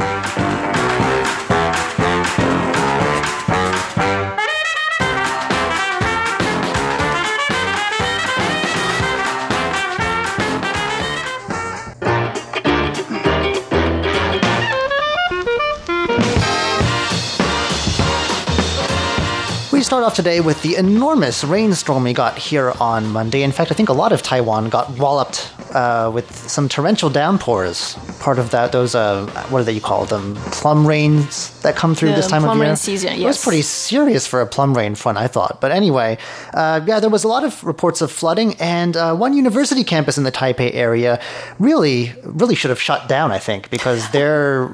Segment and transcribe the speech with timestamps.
[19.86, 23.44] Start off today with the enormous rainstorm we got here on Monday.
[23.44, 27.96] In fact, I think a lot of Taiwan got walloped uh, with some torrential downpours.
[28.20, 30.36] Part of that, those uh, what do they call them?
[30.60, 32.68] Plum rains that come through The this time plum of year.
[32.70, 35.60] rain season, It was pretty serious for a plum rain front, I thought.
[35.60, 36.18] But anyway,
[36.54, 40.18] uh, yeah, there was a lot of reports of flooding, and uh, one university campus
[40.18, 41.20] in the Taipei area
[41.60, 43.32] really, really should have shut down.
[43.32, 44.72] I think because their,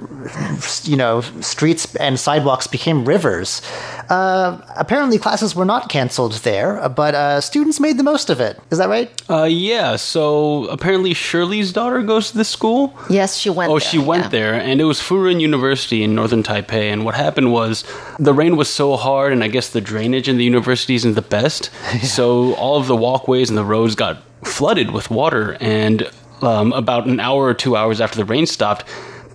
[0.83, 3.61] you know, streets and sidewalks became rivers.
[4.09, 8.59] Uh, apparently, classes were not canceled there, but uh, students made the most of it.
[8.69, 9.09] Is that right?
[9.29, 9.95] Uh, yeah.
[9.95, 12.93] So apparently Shirley's daughter goes to this school.
[13.09, 13.71] Yes, she went.
[13.71, 14.29] Oh, there, she went yeah.
[14.29, 16.91] there, and it was Fu Jen University in northern Taipei.
[16.91, 17.83] And what happened was
[18.19, 21.21] the rain was so hard, and I guess the drainage in the university isn't the
[21.21, 21.69] best.
[22.01, 25.57] So all of the walkways and the roads got flooded with water.
[25.61, 26.09] And
[26.41, 28.85] um, about an hour or two hours after the rain stopped,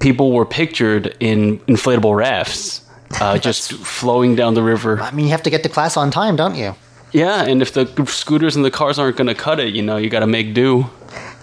[0.00, 2.82] people were pictured in inflatable rafts,
[3.20, 5.00] uh, just flowing down the river.
[5.00, 6.74] I mean, you have to get to class on time, don't you?
[7.12, 9.96] Yeah, and if the scooters and the cars aren't going to cut it, you know,
[9.96, 10.90] you got to make do.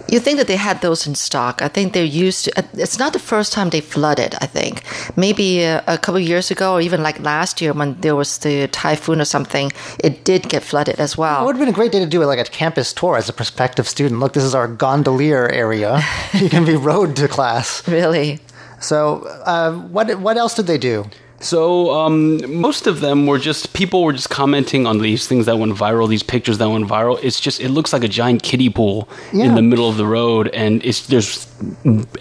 [0.08, 1.62] You think that they had those in stock?
[1.62, 2.52] I think they're used to.
[2.60, 4.36] uh, It's not the first time they flooded.
[4.42, 4.84] I think
[5.16, 8.38] maybe uh, a couple of years ago, or even like last year when there was
[8.40, 9.72] the typhoon or something,
[10.04, 11.42] it did get flooded as well.
[11.42, 13.34] It would have been a great day to do like a campus tour as a
[13.34, 14.20] prospective student.
[14.20, 16.02] Look, this is our gondolier area.
[16.34, 17.88] you can be rowed to class.
[17.88, 18.40] Really?
[18.80, 21.06] So, uh, what what else did they do?
[21.44, 25.58] So um, most of them were just people were just commenting on these things that
[25.60, 27.20] went viral, these pictures that went viral.
[27.22, 29.46] It's just it looks like a giant kiddie pool Yeah.
[29.46, 31.48] in the middle of the road, and it's there's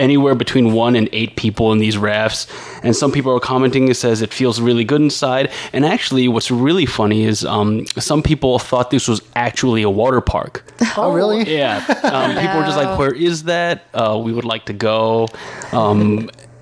[0.00, 2.47] anywhere between one and eight people in these rafts.
[2.82, 3.87] And some people are commenting.
[3.88, 5.50] It says it feels really good inside.
[5.72, 10.21] And actually, what's really funny is um, some people thought this was actually a water
[10.21, 10.65] park.
[10.94, 11.44] Oh, really?
[11.50, 13.84] Yeah, um, people were just like, "Where is that?
[13.94, 15.27] Uh, we would like to go."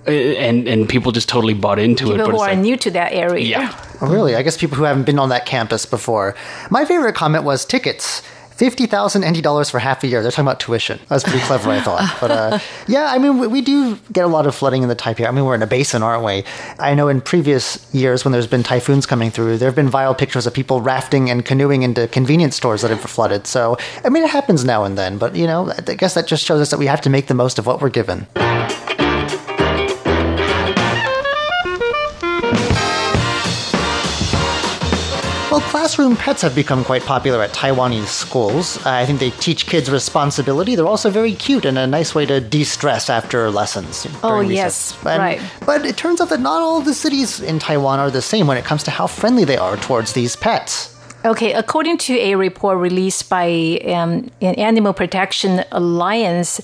[0.06, 2.16] Um, and and people just totally bought into it.
[2.16, 3.44] people but who are like, new to that area.
[3.44, 3.86] yeah.
[4.00, 4.34] Oh, really?
[4.34, 6.34] I guess people who haven't been on that campus before.
[6.70, 8.22] My favorite comment was tickets.
[8.56, 10.20] 50,000 NT dollars for half a year.
[10.20, 10.98] They're talking about tuition.
[11.08, 12.18] That was pretty clever, I thought.
[12.20, 14.96] But uh, yeah, I mean, we, we do get a lot of flooding in the
[14.96, 15.26] Taipei.
[15.26, 16.44] I mean, we're in a basin, aren't we?
[16.78, 20.16] I know in previous years when there's been typhoons coming through, there have been viral
[20.16, 23.46] pictures of people rafting and canoeing into convenience stores that have flooded.
[23.46, 25.16] So, I mean, it happens now and then.
[25.16, 27.34] But, you know, I guess that just shows us that we have to make the
[27.34, 28.26] most of what we're given.
[35.90, 38.76] Classroom pets have become quite popular at Taiwanese schools.
[38.86, 40.76] Uh, I think they teach kids responsibility.
[40.76, 44.06] They're also very cute and a nice way to de-stress after lessons.
[44.22, 44.96] Oh, yes.
[45.04, 45.40] And- right.
[45.66, 48.56] But it turns out that not all the cities in Taiwan are the same when
[48.56, 50.96] it comes to how friendly they are towards these pets.
[51.24, 56.60] Okay, according to a report released by um, an Animal Protection Alliance,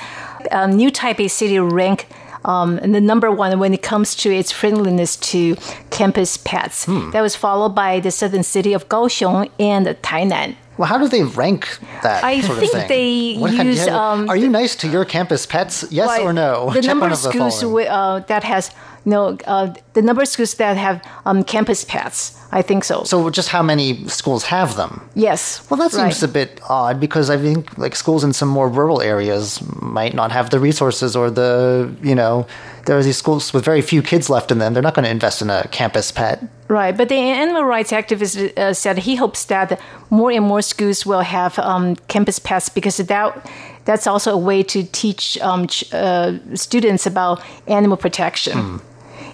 [0.53, 2.07] um, New Taipei City ranked
[2.47, 5.57] um, and the number one when it comes to its friendliness to
[5.91, 6.85] campus pets.
[6.87, 7.11] Hmm.
[7.11, 10.57] That was followed by the southern city of Kaohsiung and Tainan.
[10.79, 11.63] Well, how do they rank
[12.03, 12.89] that I sort think of thing?
[12.89, 15.85] they What kind- use, um, are you nice to your campus pets?
[15.91, 16.71] Yes Like, or no?
[16.71, 17.89] The Check number of the schools following.
[17.89, 18.71] uh, that has
[19.07, 22.37] no, uh, the number of schools that have um, campus pets.
[22.51, 23.05] I think so.
[23.05, 25.09] So, just how many schools have them?
[25.15, 25.69] yes.
[25.71, 26.23] Well, that seems right.
[26.23, 30.33] a bit odd because I think like schools in some more rural areas might not
[30.33, 32.47] have the resources or the you know
[32.87, 34.75] there are these schools with very few kids left in them.
[34.75, 36.43] They're not going to invest in a campus pet.
[36.69, 39.81] Right, but the animal rights activist uh, said he hopes that
[40.11, 43.51] more and more schools will have um, campus pets because that
[43.85, 48.81] that's also a way to teach um, ch- uh, students about animal protection.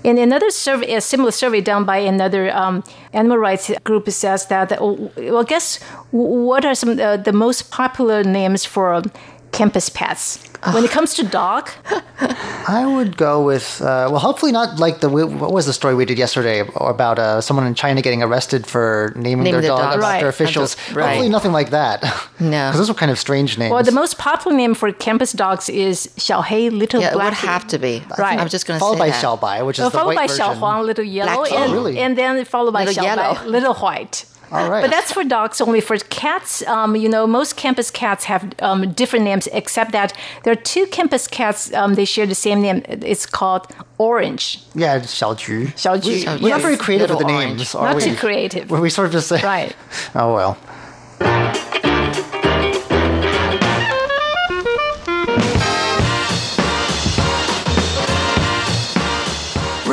[0.04, 2.82] In another survey, a similar survey done by another um,
[3.12, 8.64] animal rights group says that, well, guess what are some uh, the most popular names
[8.64, 9.02] for
[9.52, 10.38] campus pets?
[10.72, 11.70] When it comes to dog,
[12.68, 16.04] I would go with uh, well, hopefully not like the what was the story we
[16.04, 19.78] did yesterday about uh, someone in China getting arrested for naming, Naming their the dog
[19.80, 19.94] dog.
[19.98, 20.20] about Right.
[20.20, 20.76] their officials.
[20.92, 21.06] Right.
[21.08, 22.02] Hopefully nothing like that.
[22.40, 22.68] No.
[22.68, 23.70] because those were kind of strange names.
[23.72, 27.66] well, the most popular name for campus dogs is Xiaohei, little Yeah, it would have
[27.68, 28.02] to be.
[28.18, 28.36] Right.
[28.38, 29.22] I'm just going to followed say by that.
[29.24, 30.46] Xiaobai, which is Uh, the followed white by version.
[30.46, 31.74] Xiao Huang, little yellow, Black and, Xiao.
[31.74, 31.98] really?
[31.98, 33.48] and then followed by Little Xiao Bai, yellow.
[33.48, 34.24] little white.
[34.52, 34.82] All right.
[34.82, 35.80] But that's for dogs only.
[35.80, 40.12] For cats, um, you know, most campus cats have um, different names, except that
[40.44, 41.72] there are two campus cats.
[41.72, 42.82] Um, they share the same name.
[42.88, 43.66] It's called
[43.98, 44.60] Orange.
[44.74, 45.68] yeah, Xiaoju.
[45.74, 46.04] Xiaoju.
[46.06, 46.40] We, Yes.
[46.42, 47.74] we're not very creative with the names, orange.
[47.74, 48.02] are Not we?
[48.10, 48.70] too creative.
[48.70, 49.74] We sort of just say, Right.
[50.14, 51.91] Oh well.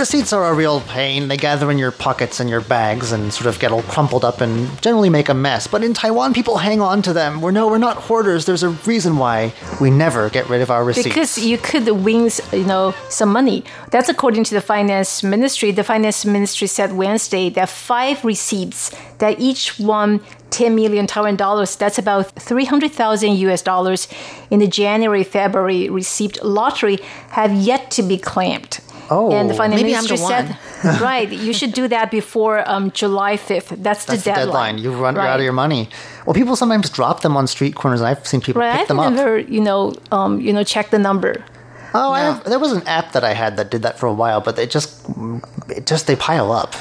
[0.10, 1.28] Receipts are a real pain.
[1.28, 4.42] They gather in your pockets and your bags and sort of get all crumpled up
[4.42, 5.68] and generally make a mess.
[5.68, 7.42] But in Taiwan, people hang on to them.
[7.42, 8.48] We're no, we're not hoarders.
[8.48, 11.08] There's a reason why we never get rid of our receipts.
[11.08, 13.64] Because you could win, you know, some money.
[13.92, 15.70] That's according to the finance ministry.
[15.70, 18.90] The finance ministry said Wednesday that five receipts
[19.20, 21.76] that each won 10 million Taiwan dollars.
[21.76, 24.08] That's about 300,000 US dollars
[24.50, 26.98] in the January February received lottery
[27.30, 28.80] have yet to be claimed.
[29.12, 29.32] Oh.
[29.32, 32.92] and the finance Maybe I'm ministry the said, right, you should do that before um,
[32.92, 33.70] July 5th.
[33.82, 34.76] That's the That's the deadline.
[34.76, 34.78] deadline.
[34.80, 35.28] You run Right.
[35.30, 35.90] out of your money.
[36.26, 38.88] Well, people sometimes drop them on street corners, and I've seen people Right, pick I've
[38.88, 39.14] them up.
[39.14, 41.44] never, you know, um, you know, check the number.
[41.96, 44.14] Oh, I have, there was an app that I had that did that for a
[44.14, 45.02] while, but they just,
[45.70, 46.76] it just they pile up.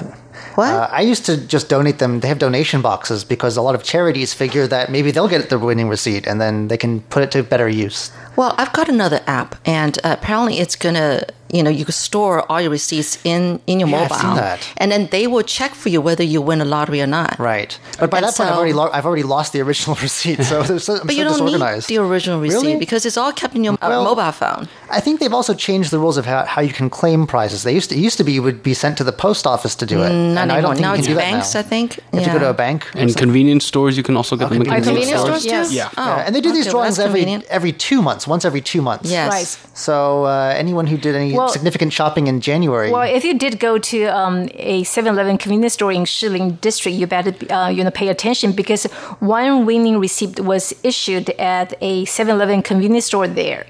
[0.54, 0.68] What?
[0.72, 2.20] Uh, I used to just donate them.
[2.20, 5.58] They have donation boxes because a lot of charities figure that maybe they'll get the
[5.58, 8.10] winning receipt and then they can put it to better use.
[8.36, 12.48] Well, I've got another app, and uh, apparently it's gonna, you know, you can store
[12.48, 14.68] all your receipts in in your Yeah, I've mobile, seen that.
[14.76, 17.36] and then they will check for you whether you win a lottery or not.
[17.40, 20.44] Right, but by And that point, I've already lo- I've already lost the original receipt,
[20.44, 21.88] so so, I'm But so you don't need disorganized.
[21.88, 22.76] the original receipt Really?
[22.78, 24.68] because it's all kept in your uh, Well- mobile phone.
[24.90, 27.64] I think they've also changed the rules of how, how you can claim prizes.
[27.64, 29.74] They used to it used to be you would be sent to the post office
[29.76, 30.12] to do it.
[30.34, 30.62] Not and I anymore.
[30.62, 31.96] don't think now you it's banks, that I think.
[32.12, 32.84] You have to go to a bank.
[32.94, 33.14] And something.
[33.24, 34.62] convenience stores, you can also get them.
[34.62, 35.42] at convenience Convenience stores?
[35.44, 35.74] stores too.
[35.74, 35.94] Yes.
[35.96, 37.44] Oh, Yeah, and they do these okay, well, drawings that's every convenient.
[37.58, 39.10] every two months, once every two months.
[39.10, 39.30] Yes.
[39.32, 39.78] Right.
[39.78, 43.58] So uh, anyone who did any Well- significant shopping in January, Well, if you did
[43.60, 47.90] go to um, a 7-Eleven convenience store in Shilin District, you better uh, you know
[47.90, 48.84] pay attention because
[49.20, 53.66] one winning receipt was issued at a 7-Eleven convenience store there,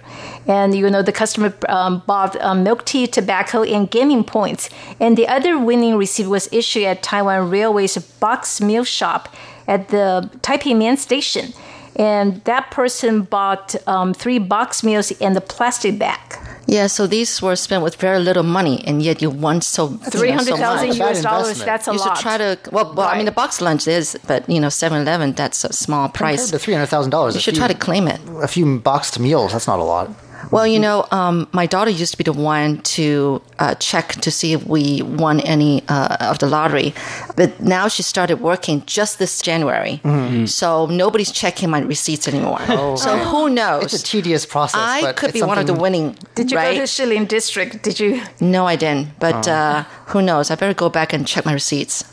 [0.48, 4.68] and you know the customer um, bought um, milk tea, tobacco, and gaming points,
[4.98, 9.28] and the other winning receipt was issued at Taiwan Railway's box meal shop
[9.68, 11.52] at the Taipei Main Station.
[11.96, 16.20] And that person bought um, three box meals and a plastic bag.
[16.68, 20.30] Yeah, so these were spent with very little money, and yet you won so Three
[20.30, 20.98] hundred so thousand much.
[20.98, 21.48] Bad US dollars.
[21.60, 21.66] investment.
[21.66, 22.16] That's a You lot.
[22.16, 22.58] should try to.
[22.70, 26.06] Well, well I mean, the box lunch is, but you know, 7-Eleven, that's a small
[26.08, 26.50] compared price.
[26.50, 28.20] to three hundred thousand dollars, You should try to claim it.
[28.42, 29.52] a few boxed meals.
[29.52, 30.08] That's not a lot.
[30.52, 34.30] Well, you know, um, my daughter used to be the one to uh, check to
[34.30, 36.94] see if we won any uh, of the lottery,
[37.36, 40.46] but now she started working just this January, Mm-hmm.
[40.46, 42.60] so nobody's checking my receipts anymore.
[42.96, 43.82] So who knows?
[43.82, 44.80] Oh, It's a tedious process.
[44.80, 46.16] I but could it's be one of the winning.
[46.34, 46.74] Did you right?
[46.74, 47.82] go to Shilin District?
[47.82, 48.22] Did you?
[48.40, 49.18] No, I didn't.
[49.18, 49.52] But Oh.
[49.52, 50.50] uh, who knows?
[50.50, 52.04] I better go back and check my receipts.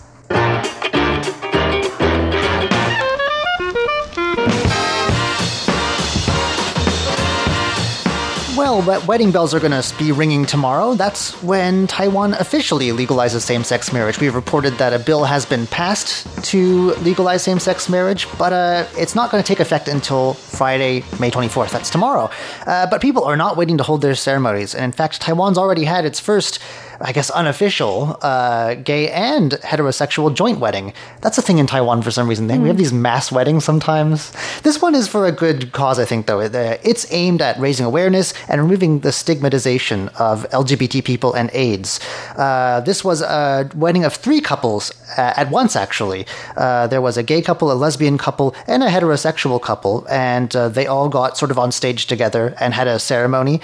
[8.66, 10.96] Well, wedding bells are going to be ringing tomorrow.
[10.96, 14.20] That's when Taiwan officially legalizes same sex marriage.
[14.20, 18.88] We've reported that a bill has been passed to legalize same sex marriage, but uh,
[18.98, 21.70] it's not going to take effect until Friday, May 24th.
[21.70, 22.32] That's tomorrow.
[22.66, 24.74] Uh, but people are not waiting to hold their ceremonies.
[24.74, 26.58] And in fact, Taiwan's already had its first,
[27.02, 30.94] I guess, unofficial uh, gay and heterosexual joint wedding.
[31.22, 32.48] That's a thing in Taiwan for some reason.
[32.62, 34.32] We have these mass weddings sometimes.
[34.64, 36.42] This one is for a good cause, I think, though.
[36.42, 42.00] Uh, It's aimed at raising awareness and removing the stigmatization of LGBT people and AIDS.
[42.38, 46.26] Uh, this was a wedding of three couples uh, at once, actually.
[46.56, 50.70] Uh, there was a gay couple, a lesbian couple, and a heterosexual couple, and uh,
[50.70, 53.60] they all got sort of on stage together and had a ceremony.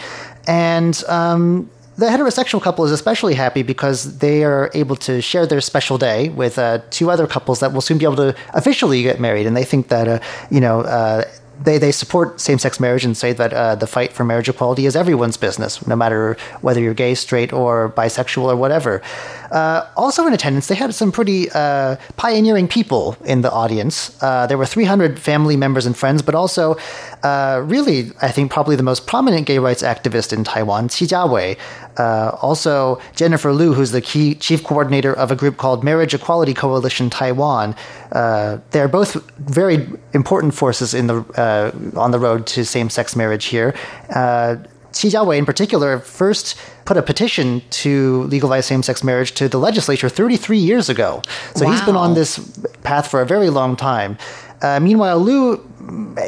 [0.47, 1.69] And um,
[2.01, 6.29] the heterosexual couple is especially happy because they are able to share their special day
[6.29, 9.55] with uh, two other couples that will soon be able to officially get married, and
[9.55, 10.81] they think that uh, you know.
[10.81, 11.23] Uh,
[11.63, 14.87] they, they support same sex marriage and say that uh, the fight for marriage equality
[14.87, 19.03] is everyone's business, no matter whether you're gay, straight, or bisexual or whatever.
[19.51, 24.17] Uh, also in attendance, they had some pretty uh, pioneering people in the audience.
[24.23, 26.77] Uh, there were 300 family members and friends, but also,
[27.23, 31.57] uh, really, I think probably the most prominent gay rights activist in Taiwan, Qi Jiawei.
[31.97, 36.53] Uh, also, Jennifer Liu, who's the key chief coordinator of a group called Marriage Equality
[36.53, 37.75] Coalition Taiwan.
[38.13, 41.21] Uh, they're both very important forces in the
[41.95, 43.75] on the road to same-sex marriage here.
[44.91, 49.57] Qi Jiawei, in particular, first put a petition to legalize same sex marriage to the
[49.57, 51.21] legislature 33 years ago.
[51.55, 51.71] So wow.
[51.71, 52.39] he's been on this
[52.83, 54.17] path for a very long time.
[54.61, 55.65] Uh, meanwhile, Liu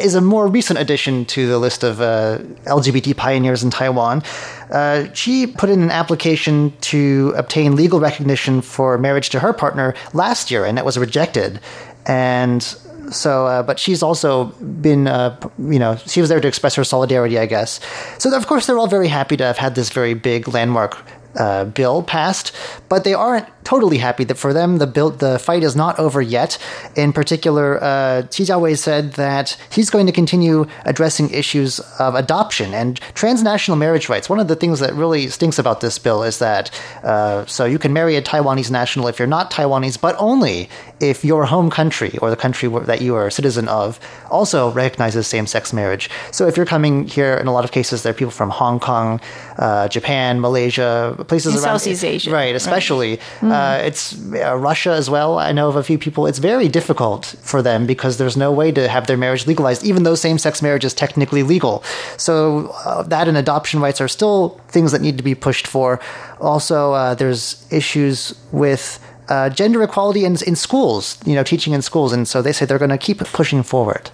[0.02, 4.24] is a more recent addition to the list of uh, LGBT pioneers in Taiwan.
[4.72, 9.94] Uh, she put in an application to obtain legal recognition for marriage to her partner
[10.14, 11.60] last year, and that was rejected.
[12.08, 12.76] And
[13.14, 14.46] so, uh, but she's also
[14.82, 17.80] been, uh, you know, she was there to express her solidarity, I guess.
[18.18, 20.98] So, of course, they're all very happy to have had this very big landmark
[21.36, 22.52] uh, bill passed,
[22.90, 26.22] but they aren't totally happy that for them the bill, the fight is not over
[26.22, 26.58] yet.
[26.96, 32.74] In particular, uh, Qi Jiawei said that he's going to continue addressing issues of adoption
[32.74, 34.30] and transnational marriage rights.
[34.30, 36.72] One of the things that really stinks about this bill is that
[37.04, 41.26] uh, so you can marry a Taiwanese national if you're not Taiwanese, but only if
[41.26, 45.74] your home country or the country that you are a citizen of also recognizes same-sex
[45.74, 46.10] marriage.
[46.32, 48.80] So if you're coming here, in a lot of cases, there are people from Hong
[48.80, 49.20] Kong,
[49.58, 52.56] uh, Japan, Malaysia, places in around Southeast Asia, right?
[52.56, 53.20] Especially.
[53.42, 53.53] Right.
[53.54, 55.38] Uh, it's uh, Russia as well.
[55.38, 56.26] I know of a few people.
[56.26, 60.04] It's very difficult for them because there's no way to have their marriage legalized, even
[60.04, 61.84] though same-sex marriage is technically legal.
[62.18, 66.00] So uh, that and adoption rights are still things that need to be pushed for.
[66.42, 69.00] Also, uh, there's issues with.
[69.30, 72.66] Uh, gender equality in, in schools, you know, teaching in schools, and so they say
[72.66, 74.12] they're going to keep pushing forward.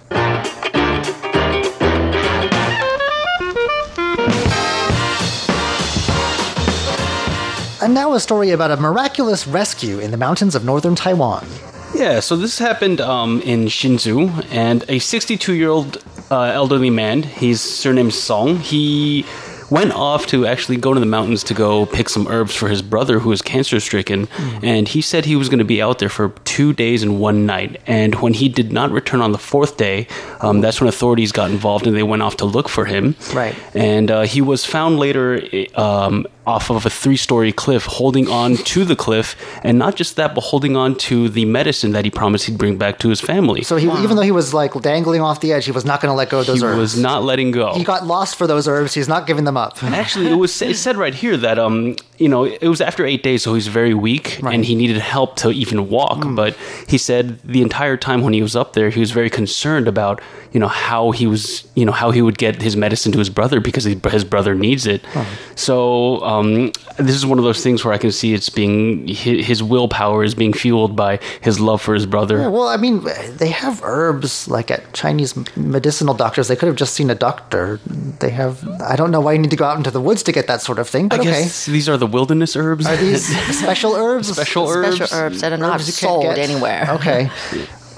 [7.82, 11.46] And now a story about a miraculous rescue in the mountains of northern Taiwan.
[11.94, 17.22] Yeah, so this happened um, in Hsinchu, and a 62 year old uh, elderly man,
[17.22, 19.24] his surnamed Song, he
[19.70, 22.82] went off to actually go to the mountains to go pick some herbs for his
[22.82, 24.26] brother who was cancer stricken.
[24.26, 24.64] Mm.
[24.64, 27.46] And he said he was going to be out there for two days and one
[27.46, 27.80] night.
[27.86, 30.08] And when he did not return on the fourth day,
[30.40, 33.14] um, that's when authorities got involved and they went off to look for him.
[33.32, 33.54] Right.
[33.74, 35.40] And uh, he was found later
[35.74, 39.36] um, off of a three story cliff, holding on to the cliff.
[39.62, 42.76] And not just that, but holding on to the medicine that he promised he'd bring
[42.76, 43.62] back to his family.
[43.62, 44.02] So he, wow.
[44.02, 46.28] even though he was like dangling off the edge, he was not going to let
[46.28, 46.74] go of those he herbs.
[46.74, 47.74] He was not letting go.
[47.74, 48.94] He got lost for those herbs.
[48.94, 49.82] He's not giving them up.
[49.82, 53.06] And actually, it was it said right here that um you know it was after
[53.06, 54.54] eight days, so he's very weak right.
[54.54, 56.18] and he needed help to even walk.
[56.18, 56.36] Mm.
[56.36, 56.56] But
[56.88, 60.20] he said the entire time when he was up there, he was very concerned about
[60.52, 63.30] you know how he was you know how he would get his medicine to his
[63.30, 65.02] brother because his brother needs it.
[65.14, 65.26] Oh.
[65.54, 69.62] So um, this is one of those things where I can see it's being his
[69.62, 72.38] willpower is being fueled by his love for his brother.
[72.38, 73.04] Yeah, well, I mean,
[73.36, 76.48] they have herbs like at Chinese medicinal doctors.
[76.48, 77.80] They could have just seen a doctor.
[78.20, 78.66] They have.
[78.80, 80.62] I don't know why you need to go out into the woods to get that
[80.62, 81.08] sort of thing.
[81.08, 81.30] But I okay.
[81.30, 82.86] guess these are the wilderness herbs.
[82.86, 83.26] Are these
[83.58, 84.28] special herbs?
[84.32, 84.96] Special herbs.
[84.96, 86.88] Special herbs that are not sold anywhere.
[87.00, 87.30] Okay.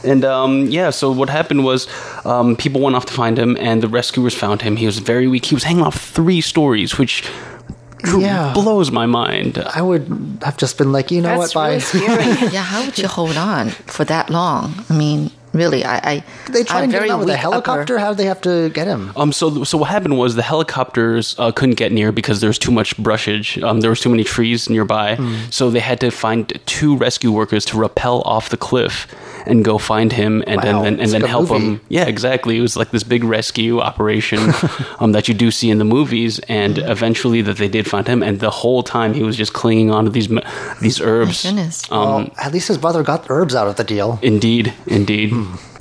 [0.05, 1.87] And um, yeah, so what happened was
[2.25, 4.77] um, people went off to find him, and the rescuers found him.
[4.77, 5.47] He was very weak.
[5.47, 7.25] He was hanging off three stories, which
[8.19, 8.53] yeah.
[8.53, 9.59] blows my mind.
[9.59, 12.49] I would have just been like, you know That's what, really bye.
[12.53, 14.75] yeah, how would you hold on for that long?
[14.89, 15.97] I mean, really, I.
[15.97, 17.95] I they try and get him with a helicopter.
[17.95, 17.99] Upper.
[17.99, 19.13] How did they have to get him?
[19.17, 19.33] Um.
[19.33, 22.73] So so what happened was the helicopters uh, couldn't get near because there was too
[22.73, 23.63] much brushage.
[23.63, 23.81] Um.
[23.81, 25.17] There was too many trees nearby.
[25.17, 25.53] Mm.
[25.53, 29.07] So they had to find two rescue workers to rappel off the cliff
[29.47, 30.69] and go find him and, wow.
[30.69, 31.81] and then and then help him.
[31.89, 32.59] Yeah, exactly.
[32.59, 34.39] It was like this big rescue operation
[35.01, 36.91] um, that you do see in the movies, and mm-hmm.
[36.91, 40.05] eventually that they did find him, and the whole time he was just clinging on
[40.05, 40.29] to these
[40.81, 41.45] these herbs.
[41.45, 41.91] My goodness.
[41.91, 44.19] Um, well, at least his brother got herbs out of the deal.
[44.23, 45.33] Indeed, indeed.
[45.43, 45.73] Hmm.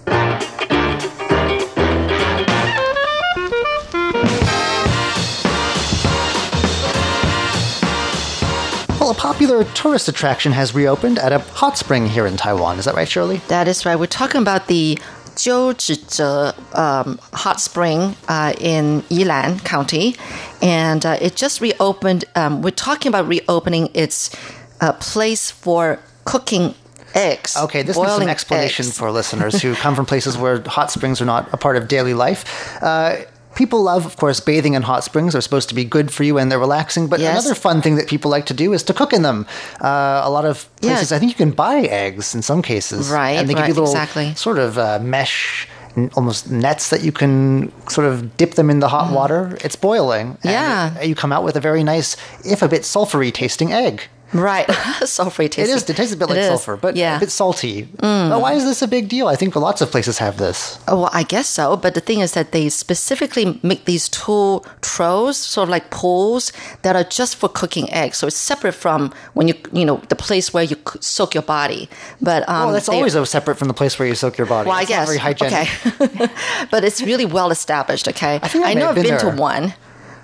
[9.01, 12.79] a popular tourist attraction has reopened at a hot spring here in Taiwan.
[12.79, 13.41] Is that right, Shirley?
[13.49, 13.97] That is right.
[13.97, 14.97] We're talking about the
[15.35, 20.15] Jiuzhize um, hot spring uh, in Yilan County,
[20.61, 22.23] and uh, it just reopened.
[22.35, 24.33] Um, we're talking about reopening its
[24.79, 26.73] uh, place for cooking
[27.15, 27.57] eggs.
[27.57, 28.97] Okay, this is an explanation eggs.
[28.97, 32.13] for listeners who come from places where hot springs are not a part of daily
[32.13, 32.45] life.
[32.81, 33.17] Uh,
[33.55, 35.33] people love, of course, bathing in hot springs.
[35.33, 37.07] They're supposed to be good for you and they're relaxing.
[37.07, 37.43] But yes.
[37.43, 39.45] another fun thing that people like to do is to cook in them.
[39.81, 43.09] Uh, a lot of places, I think you can buy eggs in some cases.
[43.09, 43.31] Right.
[43.31, 44.33] And they right, give you little exactly.
[44.35, 45.67] sort of uh, mesh
[46.15, 49.57] almost nets that you can sort of dip them in the hot water.
[49.61, 50.37] It's boiling.
[50.43, 51.01] and Yeah.
[51.01, 52.15] you come out with a very nice,
[52.45, 54.03] if a bit sulfury tasting egg.
[54.33, 54.67] Right.
[55.01, 55.75] sulfury It tasting.
[55.75, 55.89] is.
[55.89, 56.47] It tastes a bit like is.
[56.47, 57.17] sulfur, but yeah.
[57.17, 57.83] a bit salty.
[57.99, 59.27] But why is this a big deal?
[59.27, 60.79] I think lots of places have this.
[60.87, 61.75] Oh, well, I guess so.
[61.77, 66.51] But the thing is that they specifically make these two troughs, sort of like pools,
[66.83, 68.17] that are just for cooking eggs.
[68.17, 71.89] So it's separate from when you, you know, the place where you soak your body.
[72.21, 74.47] But um, Well, that's they- always a separate from the place where you soak your
[74.47, 74.67] body.
[74.69, 75.07] Well, I It's guess.
[75.07, 75.69] very hygienic.
[76.01, 76.27] Okay.
[76.71, 78.07] but it's really well established.
[78.07, 78.39] Okay.
[78.41, 79.73] I think I may know I've been been to one.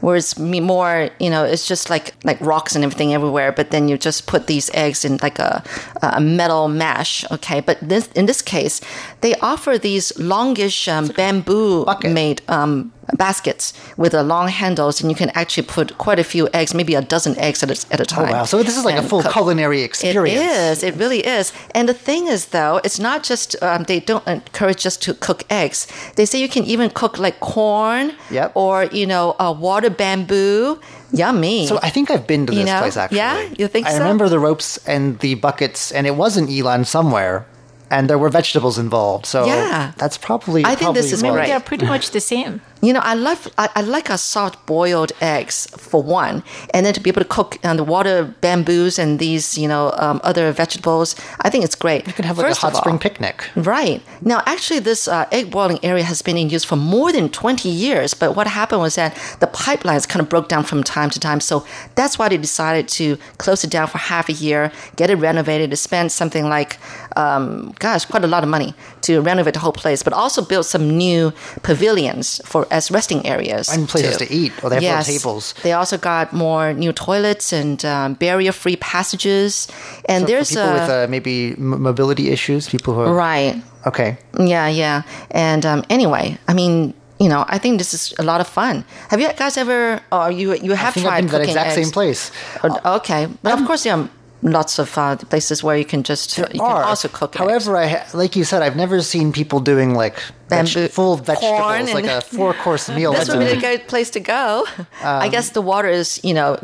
[0.07, 3.51] Where it's me more, you know, it's just like like rocks and everything everywhere.
[3.51, 5.61] But then you just put these eggs in like a
[6.01, 7.59] a metal mesh okay.
[7.59, 8.79] But this in this case,
[9.19, 15.15] they offer these longish um, bamboo made um, baskets with the long handles, and you
[15.15, 18.05] can actually put quite a few eggs, maybe a dozen eggs at a, at a
[18.05, 18.29] time.
[18.29, 18.43] Oh wow!
[18.45, 20.39] So this is like a full culinary experience.
[20.39, 20.83] It is.
[20.83, 21.53] It really is.
[21.73, 25.43] And the thing is, though, it's not just um, they don't encourage us to cook
[25.49, 25.87] eggs.
[26.15, 28.51] They say you can even cook like corn, Yep.
[28.55, 30.79] or you know, uh, water bamboo.
[31.13, 31.67] Yummy.
[31.67, 32.79] So I think I've been to You this know?
[32.79, 33.17] place actually.
[33.19, 33.47] Yeah?
[33.57, 33.95] You think I so?
[33.95, 37.45] I remember the ropes and the buckets, and it was in Yilan somewhere,
[37.89, 39.25] and there were vegetables involved.
[39.25, 39.91] So Yeah.
[39.97, 40.63] that's probably.
[40.65, 41.31] I think this is why.
[41.31, 41.47] great.
[41.47, 42.61] They're pretty much the same.
[42.79, 46.43] You know, I love I, I like a soft boiled eggs for one,
[46.75, 49.91] and then to be able to cook on the water bamboos and these you know
[49.97, 51.15] um, other vegetables.
[51.41, 52.05] I think it's great.
[52.05, 53.49] You can have like First a of hot spring all- picnic.
[53.55, 54.01] Right.
[54.21, 57.67] Now, actually, this uh, egg boiling area has been in use for more than 20
[57.67, 58.13] years.
[58.13, 61.39] But what happened was that the pipelines kind of broke down from time to time.
[61.39, 61.65] So
[61.95, 65.71] that's why they decided to close it down for half a year, get it renovated,
[65.71, 66.77] to spend something like,
[67.17, 70.65] um, gosh, quite a lot of money to renovate the whole place, but also build
[70.65, 71.33] some new
[71.63, 73.69] pavilions for as resting areas.
[73.69, 74.25] And places too.
[74.25, 74.51] to eat.
[74.63, 75.07] Oh, they have yes.
[75.07, 75.53] tables.
[75.63, 79.67] They also got more new toilets and um, barrier-free passages.
[80.05, 83.61] And For there's people a with uh, maybe m- mobility issues, people who are right.
[83.85, 84.17] okay.
[84.39, 85.01] Yeah, yeah.
[85.31, 88.85] And um, anyway, I mean, you know, I think this is a lot of fun.
[89.09, 91.75] Have you guys ever, or you you have I tried to that exact eggs?
[91.81, 92.31] same place.
[92.63, 94.07] Or- okay, but of course are
[94.41, 97.35] lots of uh, places where you can just you can also cook.
[97.35, 97.39] eggs.
[97.39, 100.15] However, I ha- like you said, I've never seen people doing like
[100.49, 103.13] veg- Bamboo- full vegetables, like a four course meal.
[103.13, 104.65] That's That's would be a good place to go.
[105.03, 106.57] I guess the water is, you know,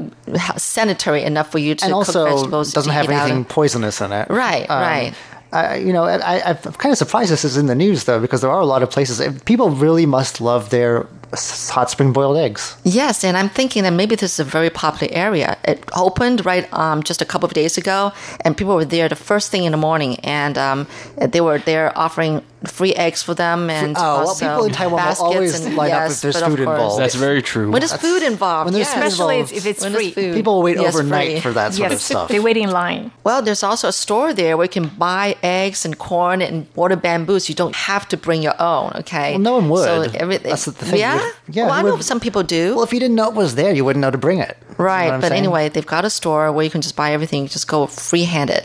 [0.58, 2.74] sanitary enough for you to and cook also vegetables.
[2.74, 4.30] doesn't have out anything poisonous in it.
[4.30, 5.14] Right, right.
[5.52, 8.42] I, you know, I, I'm kind of surprised this is in the news though, because
[8.42, 9.22] there are a lot of places.
[9.44, 11.06] People really must love their
[11.36, 12.76] hot spring boiled eggs.
[12.84, 15.58] Yes, and I'm thinking that maybe this is a very popular area.
[15.64, 19.16] It opened right um, just a couple of days ago, and people were there the
[19.16, 23.70] first thing in the morning, and um, they were there offering free eggs for them,
[23.70, 26.46] and Oh, well, people in Taiwan will baskets always and, line up if there's food
[26.46, 27.00] course- involved.
[27.02, 27.70] That's very true.
[27.72, 28.94] When there's food involved, when there's yes.
[28.96, 29.52] food Especially involved.
[29.52, 30.24] if, if it's When there's free.
[30.24, 30.34] food.
[30.36, 31.40] People will wait Yes, overnight free.
[31.42, 32.30] for that sort of stuff.
[32.30, 33.12] they wait in line.
[33.26, 36.96] Well, there's also a store there where you can buy eggs and corn and water
[36.96, 37.50] bamboos.
[37.50, 38.94] You don't have to bring your own.
[39.04, 39.32] Okay.
[39.32, 39.84] Well, no one would.
[40.12, 40.50] So everything.
[40.50, 41.00] That's the thing.
[41.00, 41.23] Yeah.
[41.24, 42.76] You- yeah, Well, I know some people do.
[42.76, 44.58] Well, if you didn't know it was there, you wouldn't know to bring it.
[44.62, 45.10] You know right.
[45.22, 45.34] But saying?
[45.40, 47.44] anyway, they've got a store where you can just buy everything.
[47.44, 48.64] You just go free-handed.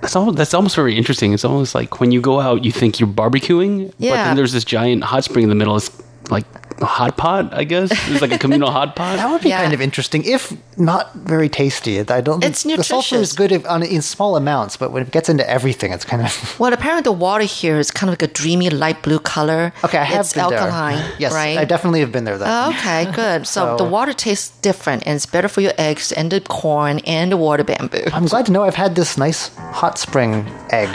[0.00, 1.32] That's almost, that's almost very interesting.
[1.32, 4.64] It's almost like when you go out, you think you're barbecuing, but then there's this
[4.64, 5.76] giant hot spring in the middle.
[5.76, 5.90] It's
[6.30, 6.44] like
[6.80, 7.90] a hot pot, I guess.
[8.10, 9.16] It's like a communal hot pot.
[9.16, 9.62] that would be Yeah.
[9.62, 12.00] kind of interesting, if not very tasty.
[12.00, 12.42] I don't.
[12.42, 15.48] It's The sulfur is good if, on, in small amounts, but when it gets into
[15.48, 16.32] everything, it's kind of.
[16.58, 19.72] Well, apparently the water here is kind of like a dreamy light blue color.
[19.84, 21.12] Okay, I have it's been alkaline, there.
[21.18, 21.58] Yes, right?
[21.58, 22.38] I definitely have been there.
[22.38, 22.48] Then.
[22.50, 23.46] Oh, okay, good.
[23.46, 27.00] So, So- the water tastes different, and it's better for your eggs and the corn
[27.06, 28.04] and the water bamboo.
[28.12, 30.88] I'm glad to know I've had this nice hot spring egg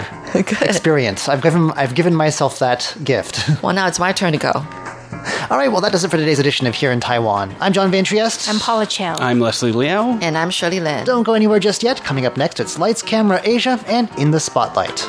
[0.62, 1.30] experience.
[1.30, 3.40] I've given I've given myself that gift.
[3.62, 4.66] Well, now it's my turn to go.
[5.50, 7.56] All right, well that does it for today's edition of Here in Taiwan.
[7.60, 8.50] I'm John Van Trieste.
[8.50, 9.16] I'm Paula Chow.
[9.16, 10.18] I'm Leslie Liao.
[10.22, 11.06] And I'm Shirley Lin.
[11.06, 12.04] Don't go anywhere just yet.
[12.04, 15.08] Coming up next, it's Lights, Camera, Asia, and In the Spotlight.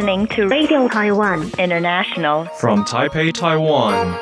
[0.00, 2.46] Listening to Radio Taiwan International.
[2.58, 4.16] From Taipei, Taiwan.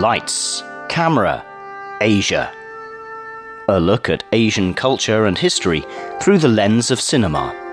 [0.00, 1.44] Lights, Camera,
[2.00, 2.52] Asia.
[3.68, 5.84] A look at Asian culture and history
[6.20, 7.65] through the lens of cinema.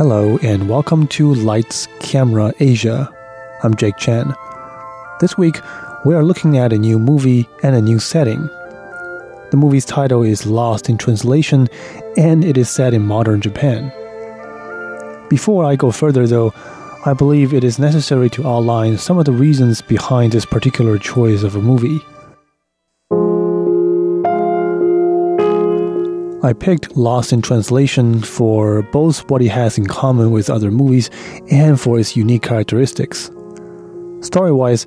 [0.00, 3.12] Hello, and welcome to Lights Camera Asia.
[3.62, 4.34] I'm Jake Chen.
[5.20, 5.60] This week,
[6.06, 8.46] we are looking at a new movie and a new setting.
[9.50, 11.68] The movie's title is Lost in Translation,
[12.16, 13.92] and it is set in modern Japan.
[15.28, 16.54] Before I go further, though,
[17.04, 21.42] I believe it is necessary to outline some of the reasons behind this particular choice
[21.42, 22.00] of a movie.
[26.42, 31.10] I picked Lost in Translation for both what it has in common with other movies
[31.50, 33.30] and for its unique characteristics.
[34.22, 34.86] Story wise,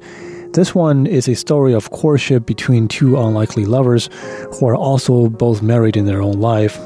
[0.53, 4.09] this one is a story of courtship between two unlikely lovers
[4.53, 6.79] who are also both married in their own life.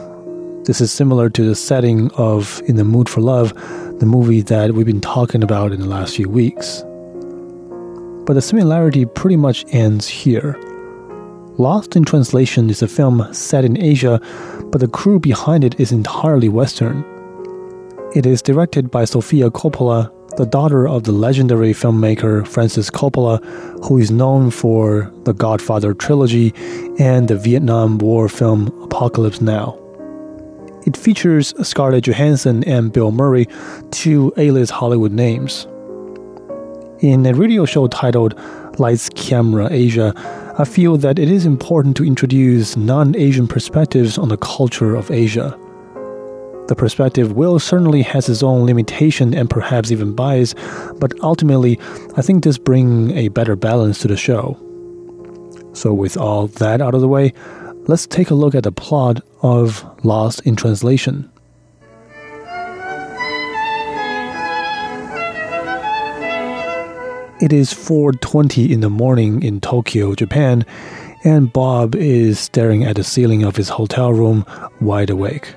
[0.66, 3.54] This is similar to the setting of In the Mood for Love,
[4.00, 6.84] the movie that we've been talking about in the last few weeks.
[8.26, 10.60] But the similarity pretty much ends here.
[11.60, 14.22] Lost in Translation is a film set in Asia,
[14.66, 17.04] but the crew behind it is entirely Western.
[18.14, 23.44] It is directed by Sofia Coppola, the daughter of the legendary filmmaker Francis Coppola,
[23.86, 26.54] who is known for the Godfather trilogy
[27.00, 29.80] and the Vietnam War film Apocalypse Now.
[30.86, 33.48] It features Scarlett Johansson and Bill Murray,
[33.90, 35.66] two A-list Hollywood names.
[37.02, 38.34] In a radio show titled
[38.80, 40.16] Lights Camera Asia,
[40.58, 45.12] I feel that it is important to introduce non Asian perspectives on the culture of
[45.12, 45.56] Asia.
[46.68, 50.56] The perspective will certainly has its own limitation and perhaps even bias,
[51.00, 51.80] but ultimately,
[52.16, 54.58] I think this brings a better balance to the show.
[55.74, 57.32] So, with all that out of the way,
[57.86, 61.32] let's take a look at the plot of Lost in Translation.
[67.40, 70.66] It is 4:20 in the morning in Tokyo, Japan,
[71.24, 74.44] and Bob is staring at the ceiling of his hotel room
[74.82, 75.54] wide awake.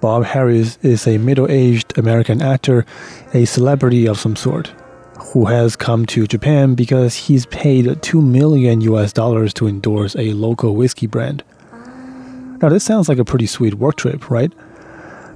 [0.00, 2.86] Bob Harris is a middle-aged American actor,
[3.34, 4.72] a celebrity of some sort,
[5.18, 10.32] who has come to Japan because he's paid 2 million US dollars to endorse a
[10.32, 11.42] local whiskey brand.
[12.62, 14.52] Now this sounds like a pretty sweet work trip, right?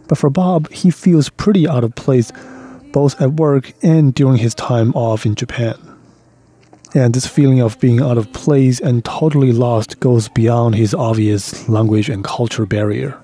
[0.09, 2.33] But for Bob, he feels pretty out of place
[2.92, 5.74] both at work and during his time off in Japan.
[6.94, 11.68] And this feeling of being out of place and totally lost goes beyond his obvious
[11.68, 13.18] language and culture barrier.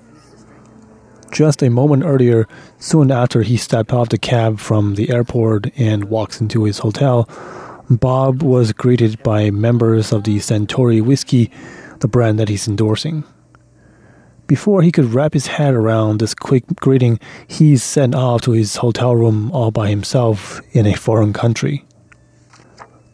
[1.31, 2.47] Just a moment earlier,
[2.79, 7.29] soon after he stepped off the cab from the airport and walks into his hotel,
[7.89, 11.51] Bob was greeted by members of the Suntory Whiskey,
[11.99, 13.23] the brand that he's endorsing.
[14.48, 17.18] Before he could wrap his head around this quick greeting,
[17.48, 21.84] he's sent off to his hotel room all by himself in a foreign country.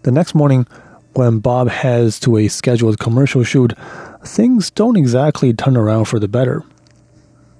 [0.02, 0.66] The next morning,
[1.14, 3.74] when Bob heads to a scheduled commercial shoot,
[4.24, 6.64] things don't exactly turn around for the better.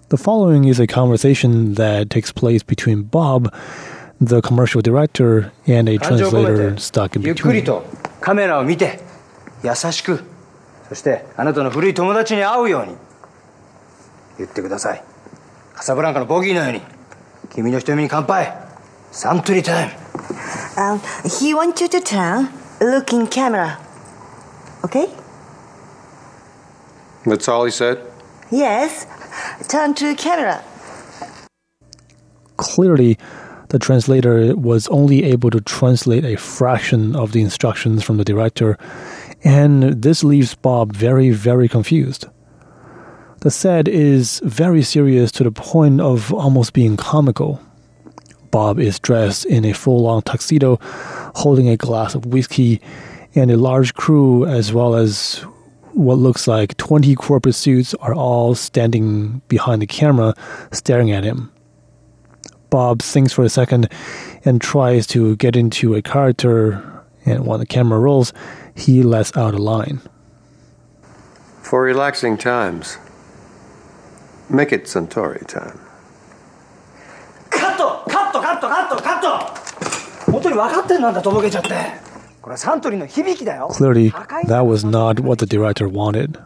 [0.09, 3.55] The following is a conversation that takes place between Bob,
[4.21, 7.65] the commercial director, and a translator stuck in ゆっくり between.
[7.65, 7.85] と
[8.21, 8.99] カメラを見て
[9.63, 10.25] 優しく
[10.89, 12.97] そしてあなたの古い友達に会うように
[14.39, 15.05] 言ってください
[15.75, 16.81] カサブランカのボギーのように
[17.51, 18.53] 君の瞳に乾杯
[19.13, 20.01] サントリータイム
[20.77, 22.49] Um, he wants you to turn,
[22.81, 23.79] look in camera.
[24.85, 25.13] Okay?
[27.27, 27.99] That's all he said?
[28.51, 29.07] Yes.
[29.69, 30.65] Turn to camera.
[32.57, 33.19] Clearly,
[33.69, 38.79] the translator was only able to translate a fraction of the instructions from the director,
[39.45, 42.27] and this leaves Bob very, very confused.
[43.42, 47.62] The set is very serious to the point of almost being comical.
[48.50, 50.80] Bob is dressed in a full on tuxedo,
[51.36, 52.82] holding a glass of whiskey,
[53.36, 55.46] and a large crew, as well as
[55.92, 60.34] what looks like 20 corporate suits, are all standing behind the camera,
[60.72, 61.52] staring at him.
[62.70, 63.90] Bob thinks for a second
[64.44, 68.34] and tries to get into a character, and when the camera rolls,
[68.76, 70.02] he lets out a line.
[71.62, 72.98] For relaxing times,
[74.50, 75.80] Make it Suntory time.
[83.70, 84.10] Clearly,
[84.48, 86.38] that was not what the director wanted.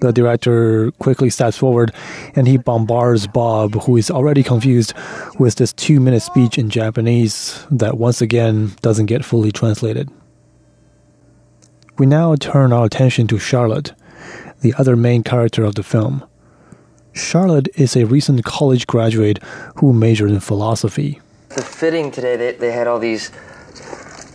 [0.00, 1.92] The director quickly steps forward
[2.34, 4.94] and he bombards Bob, who is already confused,
[5.38, 10.08] with this two minute speech in Japanese that once again doesn't get fully translated.
[11.98, 13.92] We now turn our attention to Charlotte,
[14.62, 16.24] the other main character of the film.
[17.12, 19.38] Charlotte is a recent college graduate
[19.76, 21.20] who majored in philosophy.
[21.48, 23.30] The fitting today, they, they had all these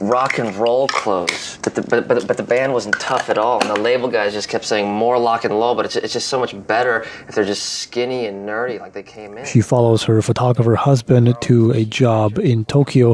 [0.01, 3.61] rock and roll clothes, but the, but, but, but the band wasn't tough at all.
[3.61, 6.27] And the label guys just kept saying more lock and roll, but it's, it's just
[6.27, 9.45] so much better if they're just skinny and nerdy like they came in.
[9.45, 13.13] She follows her photographer husband to a job in Tokyo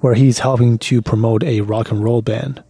[0.00, 2.62] where he's helping to promote a rock and roll band.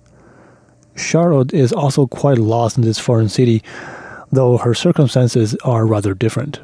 [0.94, 3.62] Charlotte is also quite lost in this foreign city,
[4.32, 6.58] though her circumstances are rather different.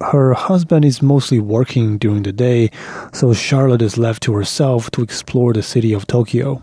[0.00, 2.70] Her husband is mostly working during the day,
[3.12, 6.62] so Charlotte is left to herself to explore the city of Tokyo.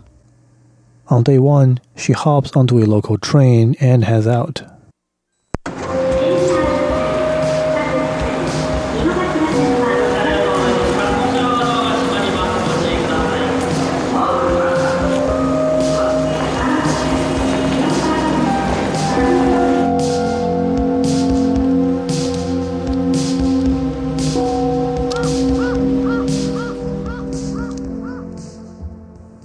[1.08, 4.62] On day one, she hops onto a local train and heads out.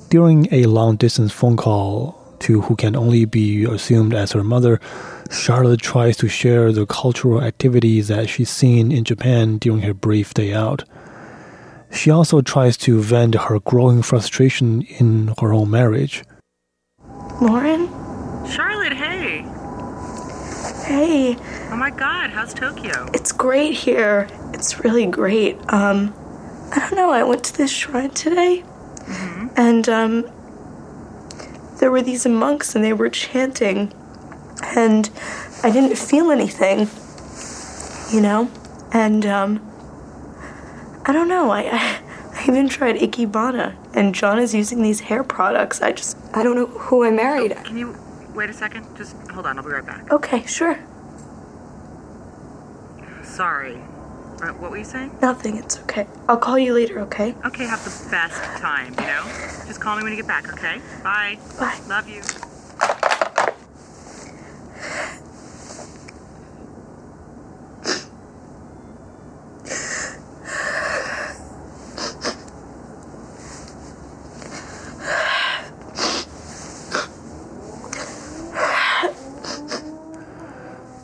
[0.09, 4.79] During a long distance phone call to who can only be assumed as her mother,
[5.29, 10.33] Charlotte tries to share the cultural activities that she's seen in Japan during her brief
[10.33, 10.85] day out.
[11.91, 16.23] She also tries to vent her growing frustration in her own marriage.
[17.41, 17.87] Lauren?
[18.47, 19.45] Charlotte, hey.
[20.85, 21.35] Hey.
[21.69, 23.09] Oh my god, how's Tokyo?
[23.13, 24.29] It's great here.
[24.53, 25.57] It's really great.
[25.73, 26.13] Um,
[26.71, 28.63] I don't know, I went to this shrine today.
[28.63, 29.36] Mm-hmm.
[29.57, 30.29] And um,
[31.79, 33.91] there were these monks and they were chanting,
[34.63, 35.09] and
[35.63, 36.87] I didn't feel anything,
[38.13, 38.51] you know?
[38.93, 39.59] And um,
[41.05, 42.01] I don't know, I, I,
[42.33, 45.81] I even tried Ikebana, and John is using these hair products.
[45.81, 47.53] I just, I don't know who I married.
[47.57, 47.95] Oh, can you
[48.35, 48.95] wait a second?
[48.95, 50.11] Just hold on, I'll be right back.
[50.11, 50.77] Okay, sure.
[53.23, 53.81] Sorry.
[54.41, 55.11] Uh, what were you saying?
[55.21, 56.07] Nothing, it's okay.
[56.29, 57.33] I'll call you later, okay?
[57.45, 59.23] Okay, have the best time, you know?
[59.65, 60.79] Just call me when you get back, okay?
[61.03, 61.39] Bye.
[61.59, 61.79] Bye.
[61.87, 62.21] Love you.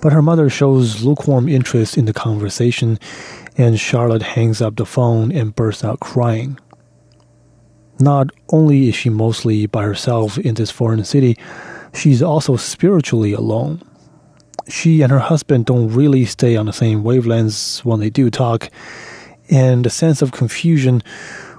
[0.03, 2.99] But her mother shows lukewarm interest in the conversation,
[3.57, 6.59] and Charlotte hangs up the phone and bursts out crying.
[8.01, 11.37] Not only is she mostly by herself in this foreign city,
[11.93, 13.81] she's also spiritually alone.
[14.67, 18.69] She and her husband don't really stay on the same wavelengths when they do talk,
[19.49, 21.01] and the sense of confusion,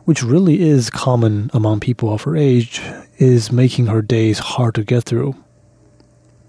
[0.04, 2.82] which really is common among people of her age,
[3.16, 5.34] is making her days hard to get through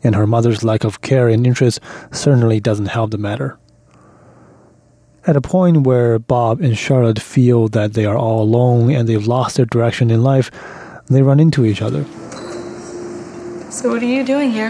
[0.06, 1.80] and her mother's lack of care and interest
[2.12, 3.58] certainly doesn't help the matter.
[5.26, 9.26] At a point where Bob and Charlotte feel that they are all alone and they've
[9.26, 10.52] lost their direction in life,
[11.10, 12.04] they run into each other.
[13.72, 14.70] So, what are you doing here?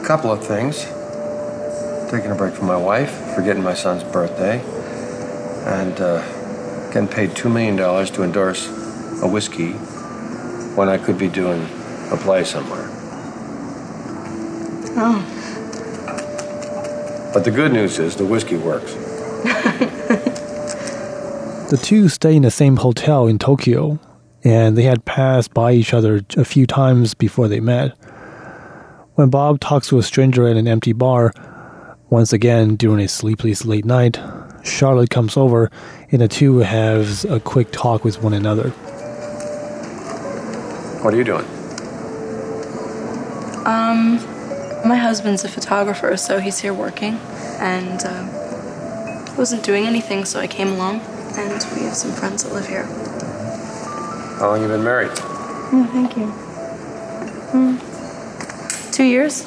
[0.00, 0.84] A couple of things.
[2.10, 4.62] Taking a break from my wife, forgetting my son's birthday,
[5.66, 6.22] and uh,
[6.90, 8.66] getting paid $2 million to endorse
[9.22, 9.72] a whiskey
[10.74, 11.68] when I could be doing
[12.10, 12.88] a play somewhere.
[15.00, 15.24] Oh.
[17.34, 18.94] But the good news is the whiskey works.
[21.68, 23.98] The two stay in the same hotel in Tokyo,
[24.42, 27.90] and they had passed by each other a few times before they met.
[29.16, 31.34] When Bob talks to a stranger at an empty bar,
[32.08, 34.18] once again during a sleepless late night,
[34.64, 35.70] Charlotte comes over
[36.10, 38.70] and the two have a quick talk with one another.
[41.02, 41.57] What are you doing?
[43.66, 44.16] Um,
[44.86, 47.14] my husband's a photographer, so he's here working,
[47.60, 51.00] and uh, wasn't doing anything, so I came along,
[51.36, 52.84] and we have some friends that live here.
[54.38, 55.10] How long you been married?
[55.10, 56.26] Oh, thank you.
[57.52, 58.92] Mm.
[58.92, 59.44] Two years.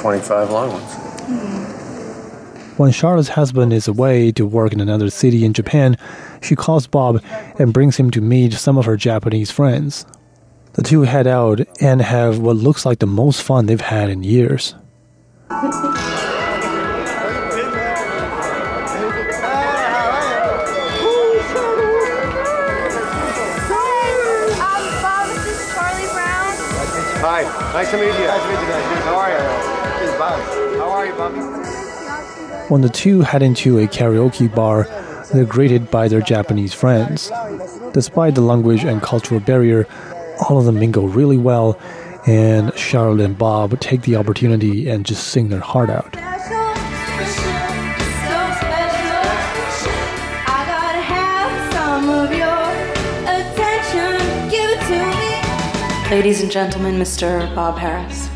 [0.00, 0.94] 25 long ones.
[2.78, 5.96] When Charlotte's husband is away to work in another city in Japan,
[6.40, 7.22] she calls Bob
[7.58, 10.06] and brings him to meet some of her Japanese friends.
[10.74, 14.22] The two head out and have what looks like the most fun they've had in
[14.22, 14.74] years.
[27.20, 28.12] Hi, nice to meet you.
[28.12, 28.68] Nice to meet you.
[28.68, 29.02] Nice to meet you.
[29.02, 29.38] How are you?
[29.98, 30.16] This is
[30.78, 31.40] How are you, Bobby?
[32.68, 34.86] When the two head into a karaoke bar,
[35.32, 37.32] they're greeted by their Japanese friends.
[37.92, 39.86] Despite the language and cultural barrier,
[40.40, 41.78] all of them mingle really well,
[42.26, 46.16] and Charlotte and Bob take the opportunity and just sing their heart out.
[56.10, 57.54] Ladies and gentlemen, Mr.
[57.54, 58.30] Bob Harris.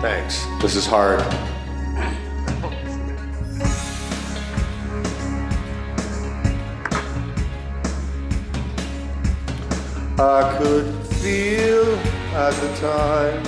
[0.00, 0.46] Thanks.
[0.62, 1.20] This is hard.
[10.20, 11.94] I could feel
[12.34, 13.44] at the time.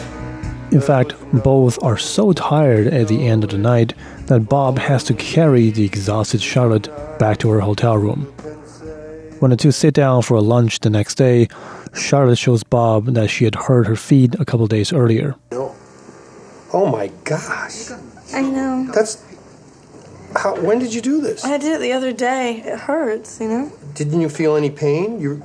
[0.72, 3.92] In fact, both are so tired at the end of the night
[4.26, 8.26] that Bob has to carry the exhausted Charlotte back to her hotel room.
[9.40, 11.48] When the two sit down for a lunch the next day,
[11.92, 15.34] Charlotte shows Bob that she had hurt her feet a couple days earlier.
[16.72, 17.90] Oh my gosh.
[18.32, 18.86] I know.
[18.94, 19.26] That's.
[20.36, 21.44] How, when did you do this?
[21.44, 22.62] I did it the other day.
[22.64, 23.72] It hurts, you know?
[23.94, 25.20] Didn't you feel any pain?
[25.20, 25.42] You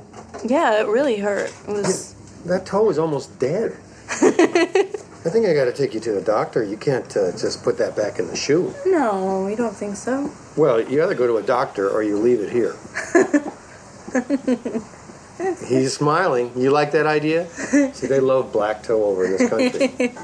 [0.48, 1.52] Yeah, it really hurt.
[1.68, 2.14] It was.
[2.44, 3.76] that toe is almost dead.
[4.10, 6.62] I think I got to take you to the doctor.
[6.62, 8.72] You can't uh, just put that back in the shoe.
[8.86, 10.30] No, you don't think so?
[10.56, 12.76] Well, you either go to a doctor or you leave it here.
[15.68, 16.52] He's smiling.
[16.56, 17.48] You like that idea?
[17.48, 20.14] See, they love black toe over in this country.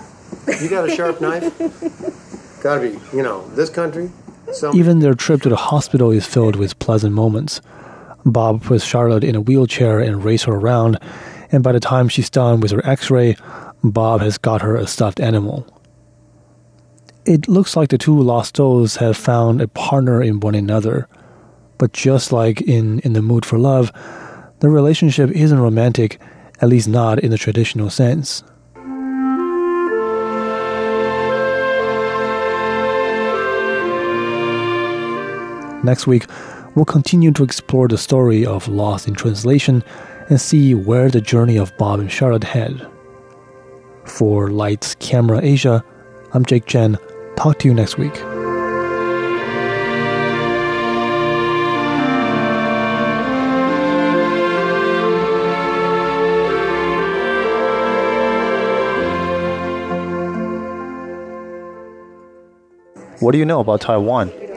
[0.62, 1.52] You got a sharp knife?
[2.62, 4.10] Gotta be, you know, this country.
[4.52, 7.60] Some Even their trip to the hospital is filled with pleasant moments.
[8.24, 10.98] Bob puts Charlotte in a wheelchair and races her around,
[11.50, 13.36] and by the time she's done with her x ray,
[13.82, 15.66] Bob has got her a stuffed animal.
[17.24, 21.08] It looks like the two lost souls have found a partner in one another.
[21.78, 23.92] But just like in In the Mood for Love,
[24.60, 26.20] the relationship isn't romantic,
[26.60, 28.44] at least not in the traditional sense.
[35.84, 36.26] Next week,
[36.74, 39.84] we'll continue to explore the story of Lost in Translation
[40.28, 42.86] and see where the journey of Bob and Charlotte head.
[44.04, 45.84] For Lights Camera Asia,
[46.32, 46.98] I'm Jake Chen.
[47.36, 48.16] Talk to you next week.
[63.20, 64.32] What do you know about Taiwan?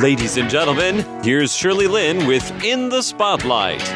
[0.00, 3.86] Ladies and gentlemen, here's Shirley Lin with In the Spotlight.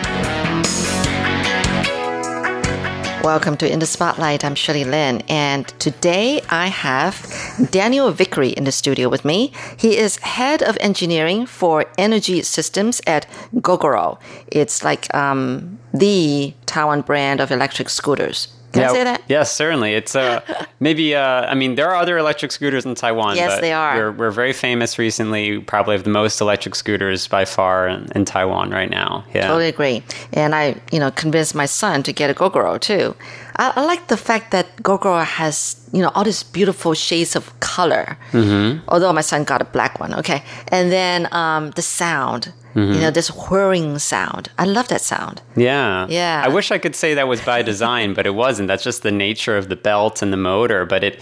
[3.24, 4.44] Welcome to In the Spotlight.
[4.44, 7.26] I'm Shirley Lin, and today I have
[7.70, 9.50] Daniel Vickery in the studio with me.
[9.78, 14.20] He is head of engineering for energy systems at Gogoro.
[14.48, 18.53] It's like um, the Taiwan brand of electric scooters.
[18.74, 19.22] Can I say that?
[19.28, 19.94] Yes, certainly.
[19.94, 20.40] It's uh,
[20.80, 21.14] maybe.
[21.14, 23.36] Uh, I mean, there are other electric scooters in Taiwan.
[23.36, 23.96] Yes, but they are.
[23.96, 25.60] We're, we're very famous recently.
[25.60, 29.24] Probably have the most electric scooters by far in, in Taiwan right now.
[29.34, 29.46] Yeah.
[29.46, 30.02] Totally agree.
[30.32, 33.14] And I, you know, convinced my son to get a Gogoro too.
[33.56, 37.58] I, I like the fact that Gogoro has, you know, all these beautiful shades of
[37.60, 38.18] color.
[38.32, 38.84] Mm-hmm.
[38.88, 40.42] Although my son got a black one, okay.
[40.68, 42.94] And then um, the sound, Mhm.
[42.94, 44.48] you know, this whirring sound.
[44.58, 45.40] I love that sound.
[45.56, 46.06] Yeah.
[46.08, 46.42] Yeah.
[46.44, 48.66] I wish I could say that was by design, but it wasn't.
[48.68, 50.84] That's just the nature of the belt and the motor.
[50.84, 51.20] But it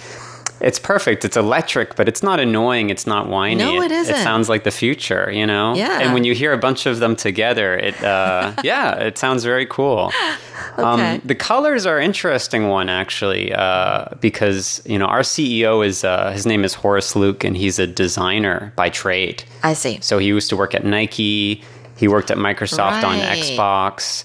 [0.62, 1.24] it's perfect.
[1.24, 2.88] It's electric, but it's not annoying.
[2.90, 3.56] It's not whiny.
[3.56, 4.14] No, it isn't.
[4.14, 5.74] It sounds like the future, you know?
[5.74, 5.98] Yeah.
[6.00, 9.66] And when you hear a bunch of them together, it uh, yeah, it sounds very
[9.66, 10.12] cool.
[10.78, 10.82] Okay.
[10.82, 16.30] Um, the colors are interesting one actually, uh, because you know our CEO is uh,
[16.30, 19.44] his name is Horace Luke, and he's a designer by trade.
[19.62, 19.98] I see.
[20.00, 21.62] So he used to work at Nike.
[21.96, 24.24] He worked at Microsoft on Xbox.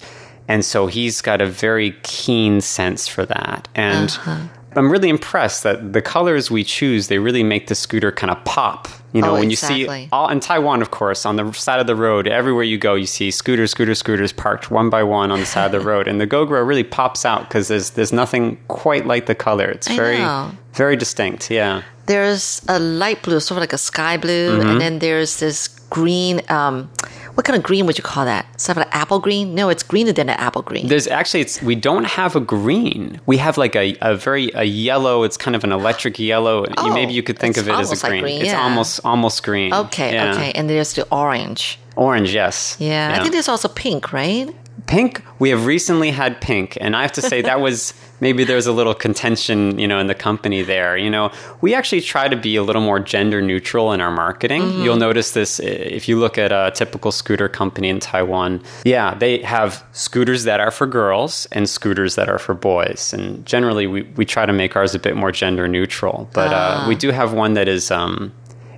[0.50, 3.68] And so he's got a very keen sense for that.
[3.76, 4.38] And Uh-huh.
[4.78, 8.44] I'm really impressed that the colors we choose, they really make the scooter kind of
[8.46, 8.88] pop.
[9.14, 11.88] You know, Oh, when you see all in Taiwan, of course, on the side of
[11.88, 15.40] the road, everywhere you go, you see scooters, scooters, scooters parked one by one on
[15.40, 16.08] the side of the road.
[16.08, 19.66] And the Gogoro really pops out because there's there's nothing quite like the color.
[19.70, 20.52] It's I very know.
[20.74, 21.50] very distinct.
[21.50, 21.82] Yeah.
[22.06, 24.66] There's a light blue, sort of like a sky blue, Mhm.
[24.72, 26.42] and then there's this green.
[26.50, 26.90] Um,
[27.38, 28.48] what kind of green would you call that?
[28.60, 29.54] Sort of an apple green?
[29.54, 30.88] No, it's greener than an apple green.
[30.88, 33.22] There's actually it's we don't have a green.
[33.28, 35.22] We have like a, a very a yellow.
[35.22, 36.66] It's kind of an electric yellow.
[36.80, 38.22] Oh, Maybe you could think oh, of it as a like green.
[38.24, 38.64] green, It's yeah.
[38.64, 39.72] almost almost green.
[39.72, 40.34] Okay, Yeah.
[40.34, 40.52] okay.
[40.54, 41.78] And there's the orange.
[41.96, 42.76] Orange, yes.
[42.80, 44.50] Yeah, I think there's also pink, right?
[44.88, 48.68] Pink, we have recently had pink, and I have to say that was maybe there's
[48.68, 50.98] a little contention, you know, in the company there.
[50.98, 54.62] You know, we actually try to be a little more gender neutral in our marketing.
[54.64, 54.84] Mhm.
[54.84, 58.62] You'll notice this uh, if you look at a typical scooter company in Taiwan.
[58.86, 63.46] Yeah, they have scooters that are for girls and scooters that are for boys, and
[63.46, 66.30] generally we we try to make ours a bit more gender neutral.
[66.34, 66.86] But Ah.
[66.86, 68.32] uh, we do have one that is um,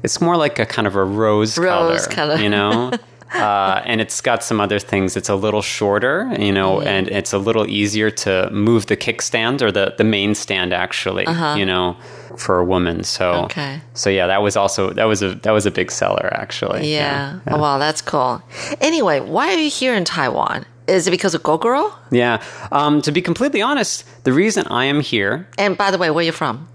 [0.04, 2.38] it's more like a kind of a rose, Rose color.
[2.38, 2.92] you know.
[3.34, 5.16] uh, and it's got some other things.
[5.16, 6.86] It's a little shorter, you know, Mm.
[6.88, 11.26] and it's a little easier to move the kickstand or the, the main stand actually,
[11.28, 11.56] Uh-huh.
[11.58, 11.96] you know,
[12.38, 13.04] for a woman.
[13.04, 13.82] So, Okay.
[13.94, 16.92] so yeah, that was also that was a that was a big seller actually.
[16.94, 17.40] Yeah.
[17.48, 18.42] Oh, wow, that's cool.
[18.82, 20.66] Anyway, why are you here in Taiwan?
[20.88, 21.92] Is it because of Gogoro?
[22.12, 22.42] Yeah.
[22.72, 25.48] Um, to be completely honest, the reason I am here.
[25.58, 26.68] And by the way, where are you from?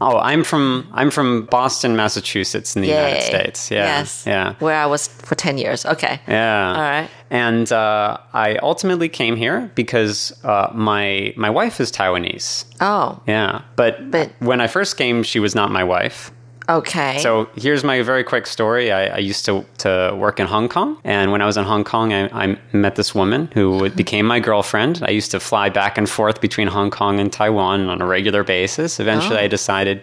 [0.00, 3.70] Oh, I'm from I'm from Boston, Massachusetts, in the United States.
[3.70, 3.84] Yeah.
[3.84, 4.24] Yes.
[4.26, 4.54] Yeah.
[4.58, 5.84] Where I was for 10 years.
[5.84, 6.20] Okay.
[6.26, 6.68] Yeah.
[6.74, 7.10] All right.
[7.30, 12.64] And uh, I ultimately came here because uh, my my wife is Taiwanese.
[12.80, 14.00] Oh, Yeah, but,
[14.40, 16.32] when I first came, she was not my wife.
[16.78, 17.18] Okay.
[17.18, 18.90] So here's my very quick story.
[18.92, 21.84] I, I used to, to work in Hong Kong, and when I was in Hong
[21.84, 25.02] Kong, I, I met this woman who became my girlfriend.
[25.06, 28.44] I used to fly back and forth between Hong Kong and Taiwan on a regular
[28.44, 29.00] basis.
[29.00, 29.44] Eventually, Oh.
[29.44, 30.02] I decided,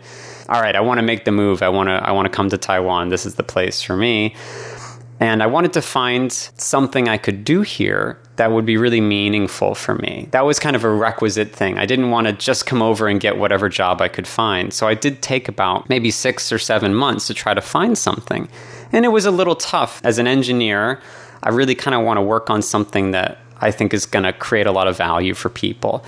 [0.50, 1.62] all right, I want to make the move.
[1.62, 3.10] I want to I want to come to Taiwan.
[3.10, 4.36] This is the place for me.
[5.20, 9.76] And I wanted to find something I could do here that would be really meaningful
[9.76, 10.28] for me.
[10.32, 11.78] That was kind of a requisite thing.
[11.78, 14.72] I didn't want to just come over and get whatever job I could find.
[14.72, 18.48] So I did take about maybe six or seven months to try to find something.
[18.92, 20.02] And it was a little tough.
[20.04, 21.02] As an engineer,
[21.44, 24.34] I really kind of want to work on something that I think is going to
[24.34, 26.06] create a lot of value for people.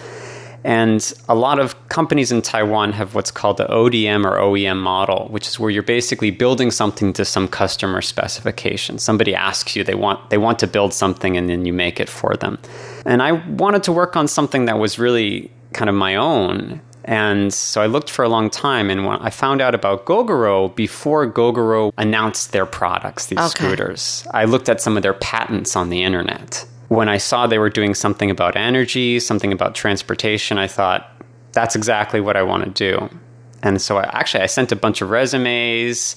[0.69, 5.27] And a lot of companies in Taiwan have what's called the ODM or OEM model,
[5.31, 8.99] which is where you're basically building something to some customer specification.
[8.99, 12.07] Somebody asks you they want they want to build something and then you make it
[12.07, 12.59] for them.
[13.03, 16.79] And I wanted to work on something that was really kind of my own.
[17.03, 21.25] And so I looked for a long time and I found out about Gogoro before
[21.31, 23.47] Gogoro announced their products, these Okay.
[23.49, 24.27] scooters.
[24.35, 27.69] I looked at some of their patents on the internet when I saw they were
[27.69, 31.09] doing something about energy, something about transportation, I thought
[31.53, 33.09] that's exactly what I want to do.
[33.63, 36.15] And so I, actually I sent a bunch of resumes.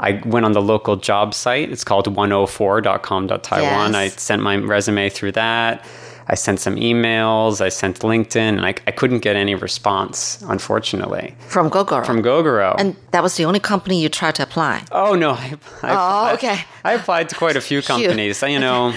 [0.00, 1.70] I went on the local job site.
[1.70, 3.92] It's called 104.com.taiwan.
[3.92, 3.94] Yes.
[3.94, 5.84] I sent my resume through that.
[6.28, 7.60] I sent some emails.
[7.60, 12.06] I sent LinkedIn, and I, I couldn't get any response, unfortunately, From Gogoro.
[12.06, 12.76] from Gogoro.
[12.78, 14.84] and that was the only company you tried to apply.
[14.92, 15.32] Oh no!
[15.32, 16.60] I, I, Oh, okay.
[16.84, 18.40] I, applied to quite a few companies.
[18.42, 18.94] You know,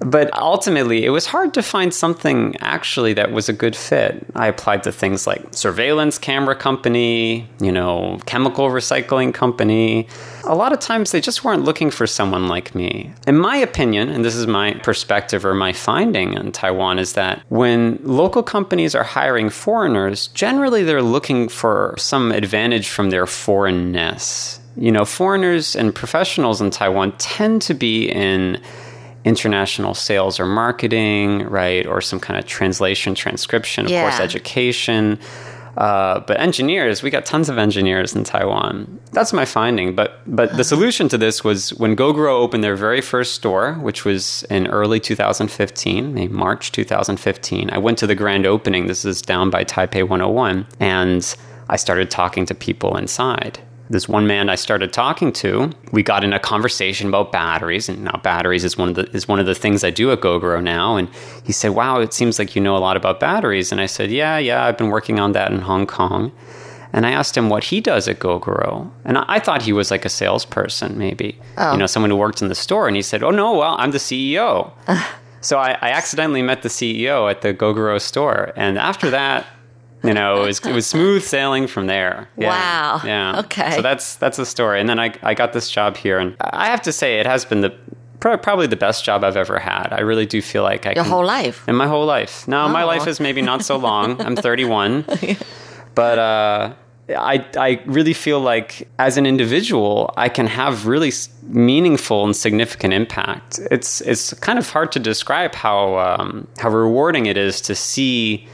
[0.00, 4.26] but ultimately, it was hard to find something actually that was a good fit.
[4.34, 10.08] I applied to things like surveillance camera company, you know, chemical recycling company.
[10.44, 13.12] A lot of times, they just weren't looking for someone like me.
[13.26, 17.42] In my opinion, and this is my perspective or my finding in Taiwan, is that
[17.48, 24.60] when local companies are hiring foreigners, generally they're looking for some advantage from their foreignness.
[24.76, 28.60] You know, foreigners and professionals in Taiwan tend to be in
[29.26, 31.84] international sales or marketing, right?
[31.84, 35.18] Or some kind of translation, transcription, of course, education.
[35.76, 38.98] Uh, but engineers, we got tons of engineers in Taiwan.
[39.12, 39.94] That's my finding.
[39.94, 44.04] But but the solution to this was when Gogoro opened their very first store, which
[44.04, 47.68] was in early 2015, maybe March 2015.
[47.70, 48.86] I went to the grand opening.
[48.86, 51.36] This is down by Taipei 101, and
[51.68, 53.58] I started talking to people inside
[53.88, 58.04] this one man I started talking to, we got in a conversation about batteries, and
[58.04, 60.62] now batteries is one of the is one of the things I do at Gogoro
[60.62, 60.96] now.
[60.96, 61.08] And
[61.44, 64.10] he said, "Wow, it seems like you know a lot about batteries." And I said,
[64.10, 66.32] "Yeah, yeah, I've been working on that in Hong Kong."
[66.92, 69.90] And I asked him what he does at Gogoro, and I, I thought he was
[69.90, 71.72] like a salesperson, maybe Oh.
[71.72, 72.86] you know, someone who worked in the store.
[72.88, 74.70] And he said, "Oh no, well, I'm the CEO."
[75.40, 79.46] so I, I accidentally met the CEO at the Gogoro store, and after that.
[80.06, 82.28] You know, it was, it was smooth sailing from there.
[82.36, 82.48] Yeah.
[82.48, 83.00] Wow.
[83.04, 83.40] Yeah.
[83.40, 83.72] Okay.
[83.76, 84.80] So that's that's the story.
[84.80, 87.44] And then I I got this job here, and I have to say it has
[87.44, 87.72] been the
[88.20, 89.88] probably the best job I've ever had.
[89.92, 91.68] I really do feel like I Your can, whole life?
[91.68, 92.48] in my whole life.
[92.48, 92.86] No, my Oh.
[92.86, 94.20] life is maybe not so long.
[94.26, 95.04] I'm 31,
[95.94, 96.72] but uh,
[97.08, 102.92] I I really feel like as an individual, I can have really meaningful and significant
[102.94, 103.60] impact.
[103.70, 108.48] It's it's kind of hard to describe how um, how rewarding it is to see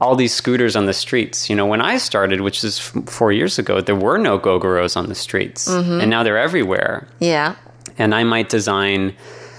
[0.00, 1.50] all these scooters on the streets.
[1.50, 4.96] You know, when I started, which is f- four years ago, there were no Gogoros
[4.96, 6.02] on the streets, Mhm.
[6.02, 7.06] and now they're everywhere.
[7.18, 7.54] Yeah.
[7.98, 9.12] And I might design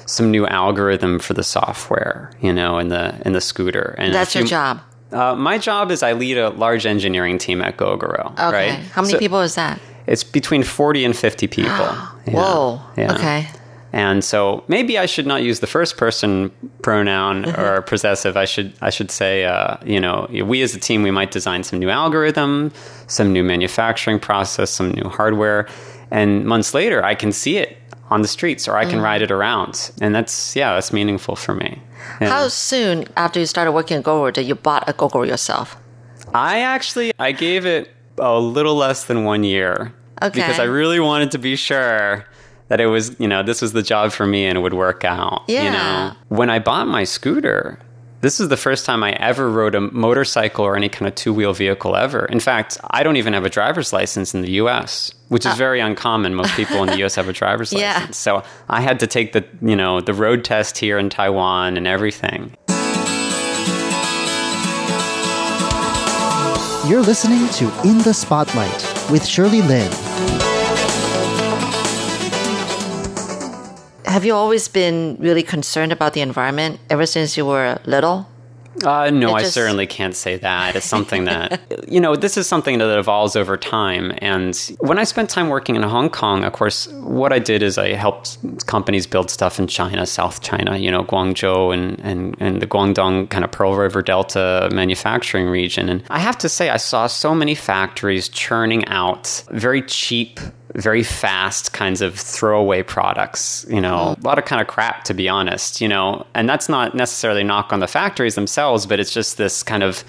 [0.06, 3.96] some new algorithm for the software, you know, in the in the scooter.
[3.98, 4.80] And That's your few- job.
[5.12, 8.32] Uh, my job is I lead a large engineering team at Gogoro.
[8.34, 8.70] Okay.
[8.70, 8.80] Right?
[8.94, 9.80] How many So people is that?
[10.08, 11.72] It's between 40 and 50 people.
[12.28, 12.36] Yeah.
[12.36, 12.82] Whoa.
[12.96, 13.14] Yeah.
[13.14, 13.48] Okay.
[13.92, 16.52] And so maybe I should not use the first person
[16.84, 18.38] pronoun or possessive.
[18.38, 21.64] I should I should say, uh, you know, we as a team we might design
[21.64, 22.72] some new algorithm,
[23.08, 25.68] some new manufacturing process, some new hardware,
[26.12, 27.78] and months later I can see it
[28.12, 29.04] on the streets or I can Mm.
[29.04, 31.82] ride it around, and that's yeah, that's meaningful for me.
[32.22, 32.30] Yeah.
[32.30, 35.78] How soon after you started working at GoGo did you bought a GoGo yourself?
[36.34, 40.30] I actually I gave it a little less than one year Okay.
[40.42, 42.26] because I really wanted to be sure
[42.70, 45.04] that it was you know this was the job for me and it would work
[45.04, 45.44] out.
[45.48, 45.72] You Yeah.
[45.74, 47.80] know, when I bought my scooter.
[48.22, 51.32] This is the first time I ever rode a motorcycle or any kind of two
[51.34, 52.26] wheel vehicle ever.
[52.26, 55.56] In fact, I don't even have a driver's license in the US, which is uh.
[55.56, 56.36] very uncommon.
[56.36, 57.94] Most people in the US have a driver's Yeah.
[57.94, 58.18] license.
[58.18, 61.88] So I had to take the, you know, the road test here in Taiwan and
[61.88, 62.58] everything.
[66.90, 69.90] You're listening to In the Spotlight with Shirley Lin.
[74.10, 78.28] Have you always been really concerned about the environment ever since you were little?
[78.84, 80.76] Uh, no, It I certainly can't say that.
[80.76, 84.12] It's something that, you know, this is something that evolves over time.
[84.18, 87.78] And when I spent time working in Hong Kong, of course, what I did is
[87.78, 92.64] I helped companies build stuff in China, South China, you know, Guangzhou and, and, and
[92.64, 95.88] the Guangdong kind of Pearl River Delta manufacturing region.
[95.88, 100.40] And I have to say, I saw so many factories churning out very cheap
[100.76, 105.14] very fast kinds of throwaway products, you know, a lot of kind of crap to
[105.14, 109.14] be honest, you know, and that's not necessarily knock on the factories themselves, but it's
[109.14, 110.04] just this kind of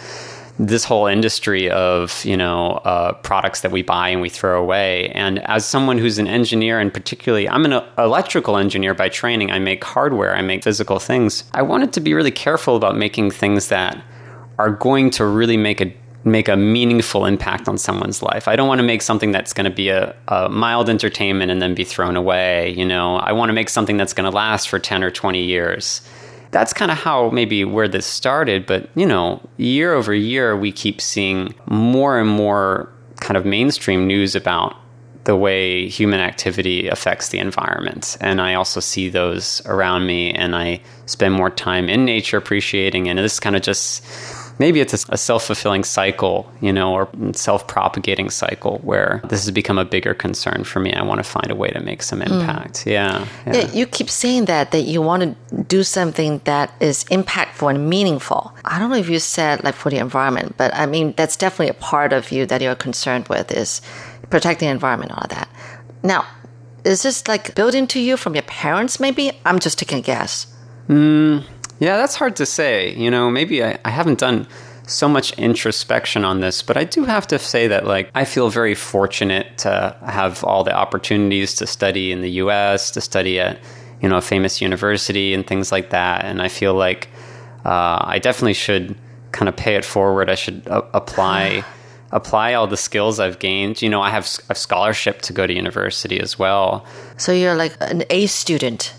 [0.61, 5.09] this whole industry of you know uh, products that we buy and we throw away.
[5.11, 9.59] And as someone who's an engineer, and particularly I'm an electrical engineer by training, I
[9.59, 11.45] make hardware, I make physical things.
[11.55, 14.03] I wanted to be really careful about making things that
[14.59, 15.95] are going to really make a
[16.25, 18.47] make a meaningful impact on someone's life.
[18.47, 21.63] I don't want to make something that's going to be a, a mild entertainment and
[21.63, 22.71] then be thrown away.
[22.71, 25.43] You know, I want to make something that's going to last for 10 or 20
[25.43, 26.03] years.
[26.51, 28.67] That's kind of how maybe where this started.
[28.67, 34.07] But, you know, year over year, we keep seeing more and more kind of mainstream
[34.07, 34.77] news about
[35.25, 38.17] the way human activity affects the environment.
[38.21, 43.09] And I also see those around me, and I spend more time in nature appreciating.
[43.09, 44.03] And this kind of just
[44.61, 49.79] maybe it's a, a self-fulfilling cycle you know or self-propagating cycle where this has become
[49.79, 52.87] a bigger concern for me i want to find a way to make some impact
[52.87, 53.57] yeah, yeah.
[53.57, 57.89] Yeah, you keep saying that that you want to do something that is impactful and
[57.89, 58.55] meaningful.
[58.65, 61.69] I don't know if you said like for the environment, but I mean that's definitely
[61.69, 63.81] a part of you that you're concerned with is
[64.29, 65.49] protecting the environment, all of that.
[66.03, 66.27] Now,
[66.85, 69.01] is this like built into you from your parents?
[69.01, 70.47] Maybe I'm just taking a guess.
[70.89, 71.45] Mm,
[71.81, 72.95] yeah, that's hard to say.
[72.95, 74.47] You know, maybe I, I haven't done
[74.87, 78.51] so much introspection on this, but I do have to say that like I feel
[78.51, 83.59] very fortunate to have all the opportunities to study in the US, to study at,
[84.03, 86.25] you know, a famous university and things like that.
[86.25, 87.09] And I feel like
[87.65, 88.97] uh, I definitely should
[89.33, 90.29] kind of pay it forward.
[90.29, 91.65] I should a- apply
[92.13, 93.81] apply all the skills I've gained.
[93.81, 96.85] You know, I have a scholarship to go to university as well.
[97.17, 98.93] So you're like an A student.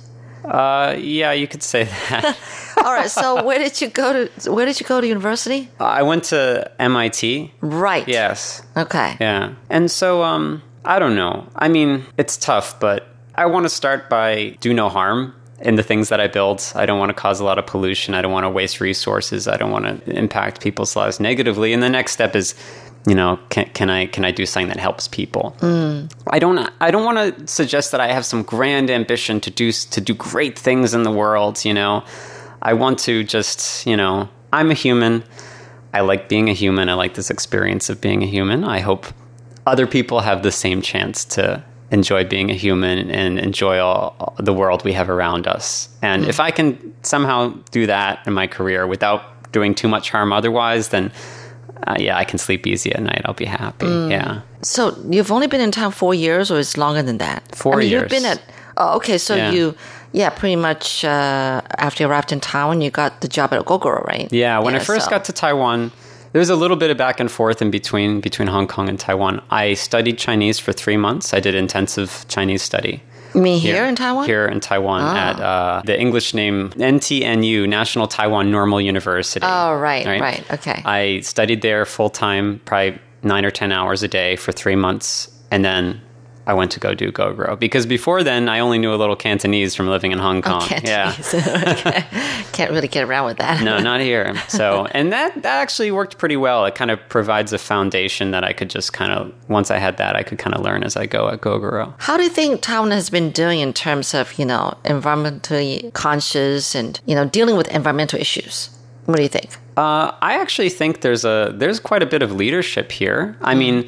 [0.43, 2.37] Uh, yeah, you could say that.
[2.77, 3.09] All right.
[3.09, 4.51] So where did you go to?
[4.51, 5.69] Where did you go to university?
[5.79, 7.53] I went to MIT.
[7.61, 8.07] Right.
[8.07, 8.61] Yes.
[8.75, 9.17] Okay.
[9.19, 9.53] Yeah.
[9.69, 11.47] And so, um, I don't know.
[11.55, 15.83] I mean, it's tough, but I want to start by do no harm in the
[15.83, 16.71] things that I build.
[16.75, 18.15] I don't want to cause a lot of pollution.
[18.15, 19.47] I don't want to waste resources.
[19.47, 21.71] I don't want to impact people's lives negatively.
[21.73, 22.55] And the next step is,
[23.07, 25.55] you know, can, can I can I do something that helps people?
[25.59, 26.11] Mm.
[26.29, 29.71] I don't I don't want to suggest that I have some grand ambition to do
[29.71, 32.03] to do great things in the world, you know.
[32.61, 35.23] I want to just, you know, I'm a human.
[35.93, 36.89] I like being a human.
[36.89, 38.63] I like this experience of being a human.
[38.63, 39.07] I hope
[39.65, 44.53] other people have the same chance to enjoy being a human and enjoy all, the
[44.53, 45.89] world we have around us.
[46.01, 46.29] And Mm.
[46.29, 50.89] if I can somehow do that in my career without doing too much harm otherwise,
[50.89, 51.11] then
[51.87, 53.21] uh, yeah, I can sleep easy at night.
[53.25, 53.85] I'll be happy.
[53.85, 54.11] Mm.
[54.11, 54.41] Yeah.
[54.61, 57.55] So you've only been in town four years, or it's longer than that?
[57.55, 58.01] Four I mean, years.
[58.03, 58.41] You've been at.
[58.77, 59.17] Oh, okay.
[59.17, 59.51] So Yeah.
[59.51, 59.75] you,
[60.13, 64.03] yeah, pretty much uh, after you arrived in town, you got the job at Gogoro,
[64.05, 64.31] right?
[64.31, 65.91] Yeah, when I first so- got to Taiwan,
[66.33, 68.99] there was a little bit of back and forth in between between Hong Kong and
[68.99, 69.41] Taiwan.
[69.49, 71.33] I studied Chinese for three months.
[71.33, 73.03] I did intensive Chinese study.
[73.33, 74.25] You mean here in Taiwan?
[74.25, 75.15] Here in Taiwan Ah.
[75.29, 79.45] at uh, the English name NTNU, National Taiwan Normal University.
[79.47, 80.81] Oh, right, right, okay.
[80.85, 85.29] I studied there full time, probably nine or 10 hours a day for three months.
[85.51, 86.01] And then
[86.47, 89.75] I went to go do Gogoro because before then I only knew a little Cantonese
[89.75, 90.67] from living in Hong Kong.
[90.83, 91.15] yeah.
[91.33, 92.03] okay.
[92.51, 93.63] Can't really get around with that.
[93.63, 94.35] no, not here.
[94.51, 96.65] So, and that that actually worked pretty well.
[96.65, 99.97] It kind of provides a foundation that I could just kind of once I had
[99.97, 101.93] that, I could kind of learn as I go at Gogoro.
[101.99, 106.75] How do you think Taiwan has been doing in terms of, you know, environmentally conscious
[106.75, 108.69] and, you know, dealing with environmental issues?
[109.05, 109.49] What do you think?
[109.77, 113.35] Uh, I actually think there's a there's quite a bit of leadership here.
[113.41, 113.87] I mean,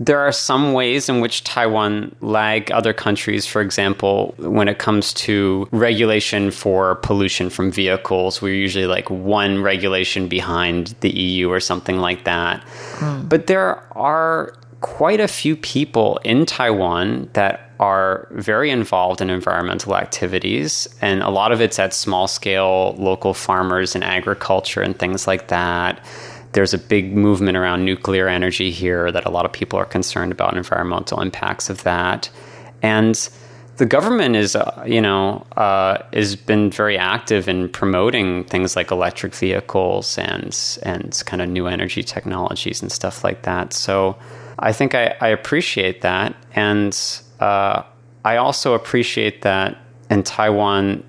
[0.00, 3.46] there are some ways in which Taiwan lag other countries.
[3.46, 9.62] For example, when it comes to regulation for pollution from vehicles, we're usually like one
[9.62, 12.62] regulation behind the EU or something like that.
[12.96, 13.26] Hmm.
[13.28, 19.96] But there are quite a few people in Taiwan that are very involved in environmental
[19.96, 25.26] activities, and a lot of it's at small scale, local farmers and agriculture and things
[25.26, 26.04] like that.
[26.54, 30.32] There's a big movement around nuclear energy here that a lot of people are concerned
[30.32, 32.30] about environmental impacts of that.
[32.82, 33.28] And
[33.76, 38.90] the government is, uh, you know, uh, has been very active in promoting things like
[38.90, 43.72] electric vehicles and and kind of new energy technologies and stuff like that.
[43.72, 44.16] So
[44.58, 46.96] I think I, I appreciate that, and
[47.40, 47.82] uh,
[48.24, 49.76] I also appreciate that
[50.08, 51.02] in Taiwan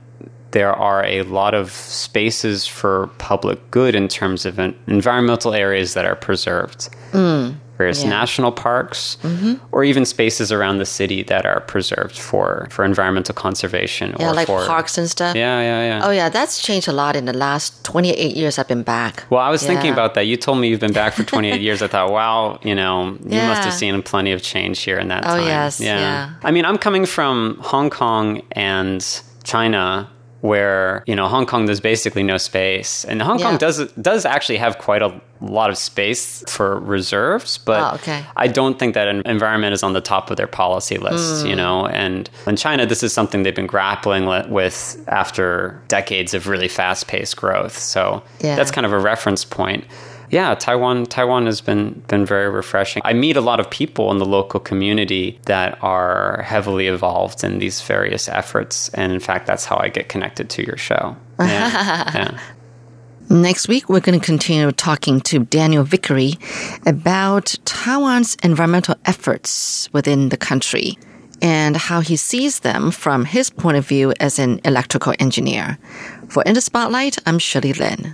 [0.58, 5.94] there are a lot of spaces for public good in terms of en- environmental areas
[5.96, 6.82] that are preserved.
[7.12, 7.56] Mm.
[7.78, 8.10] Various Yeah.
[8.22, 9.60] national parks, Mhm.
[9.74, 14.08] or even spaces around the city that are preserved for, for environmental conservation.
[14.18, 15.36] Yeah, or like for, parks and stuff.
[15.36, 16.06] Yeah, yeah, yeah.
[16.08, 19.26] Oh, yeah, that's changed a lot in the last 28 years I've been back.
[19.30, 20.26] Well, I was thinking about that.
[20.26, 21.82] You told me you've been back for 28 years.
[21.82, 25.24] I thought, wow, you know, you must have seen plenty of change here in that
[25.26, 25.46] Oh, time.
[25.56, 26.30] yes, yeah.
[26.48, 29.04] I mean, I'm coming from Hong Kong and
[29.44, 30.08] China
[30.46, 33.04] where, you know, Hong Kong there's basically no space.
[33.06, 37.80] And Hong Kong does does actually have quite a lot of space for reserves, but
[37.82, 38.24] Oh, okay.
[38.38, 41.50] I don't think that en- environment is on the top of their policy list, Mm.
[41.50, 41.88] you know.
[41.88, 47.36] And in China, this is something they've been grappling with after decades of really fast-paced
[47.36, 47.78] growth.
[47.78, 48.56] So Yeah.
[48.56, 49.84] that's kind of a reference point.
[50.32, 53.02] Yeah, Taiwan Taiwan has been been very refreshing.
[53.06, 57.60] I meet a lot of people in the local community that are heavily involved in
[57.60, 61.16] these various efforts, and in fact, that's how I get connected to your show.
[61.40, 62.12] Yeah.
[62.16, 62.40] yeah.
[63.28, 66.34] Next week, we're going to continue talking to Daniel Vickery
[66.86, 70.96] about Taiwan's environmental efforts within the country
[71.42, 75.78] and how he sees them from his point of view as an electrical engineer.
[76.30, 78.14] For In the Spotlight, I'm Shirley Lin.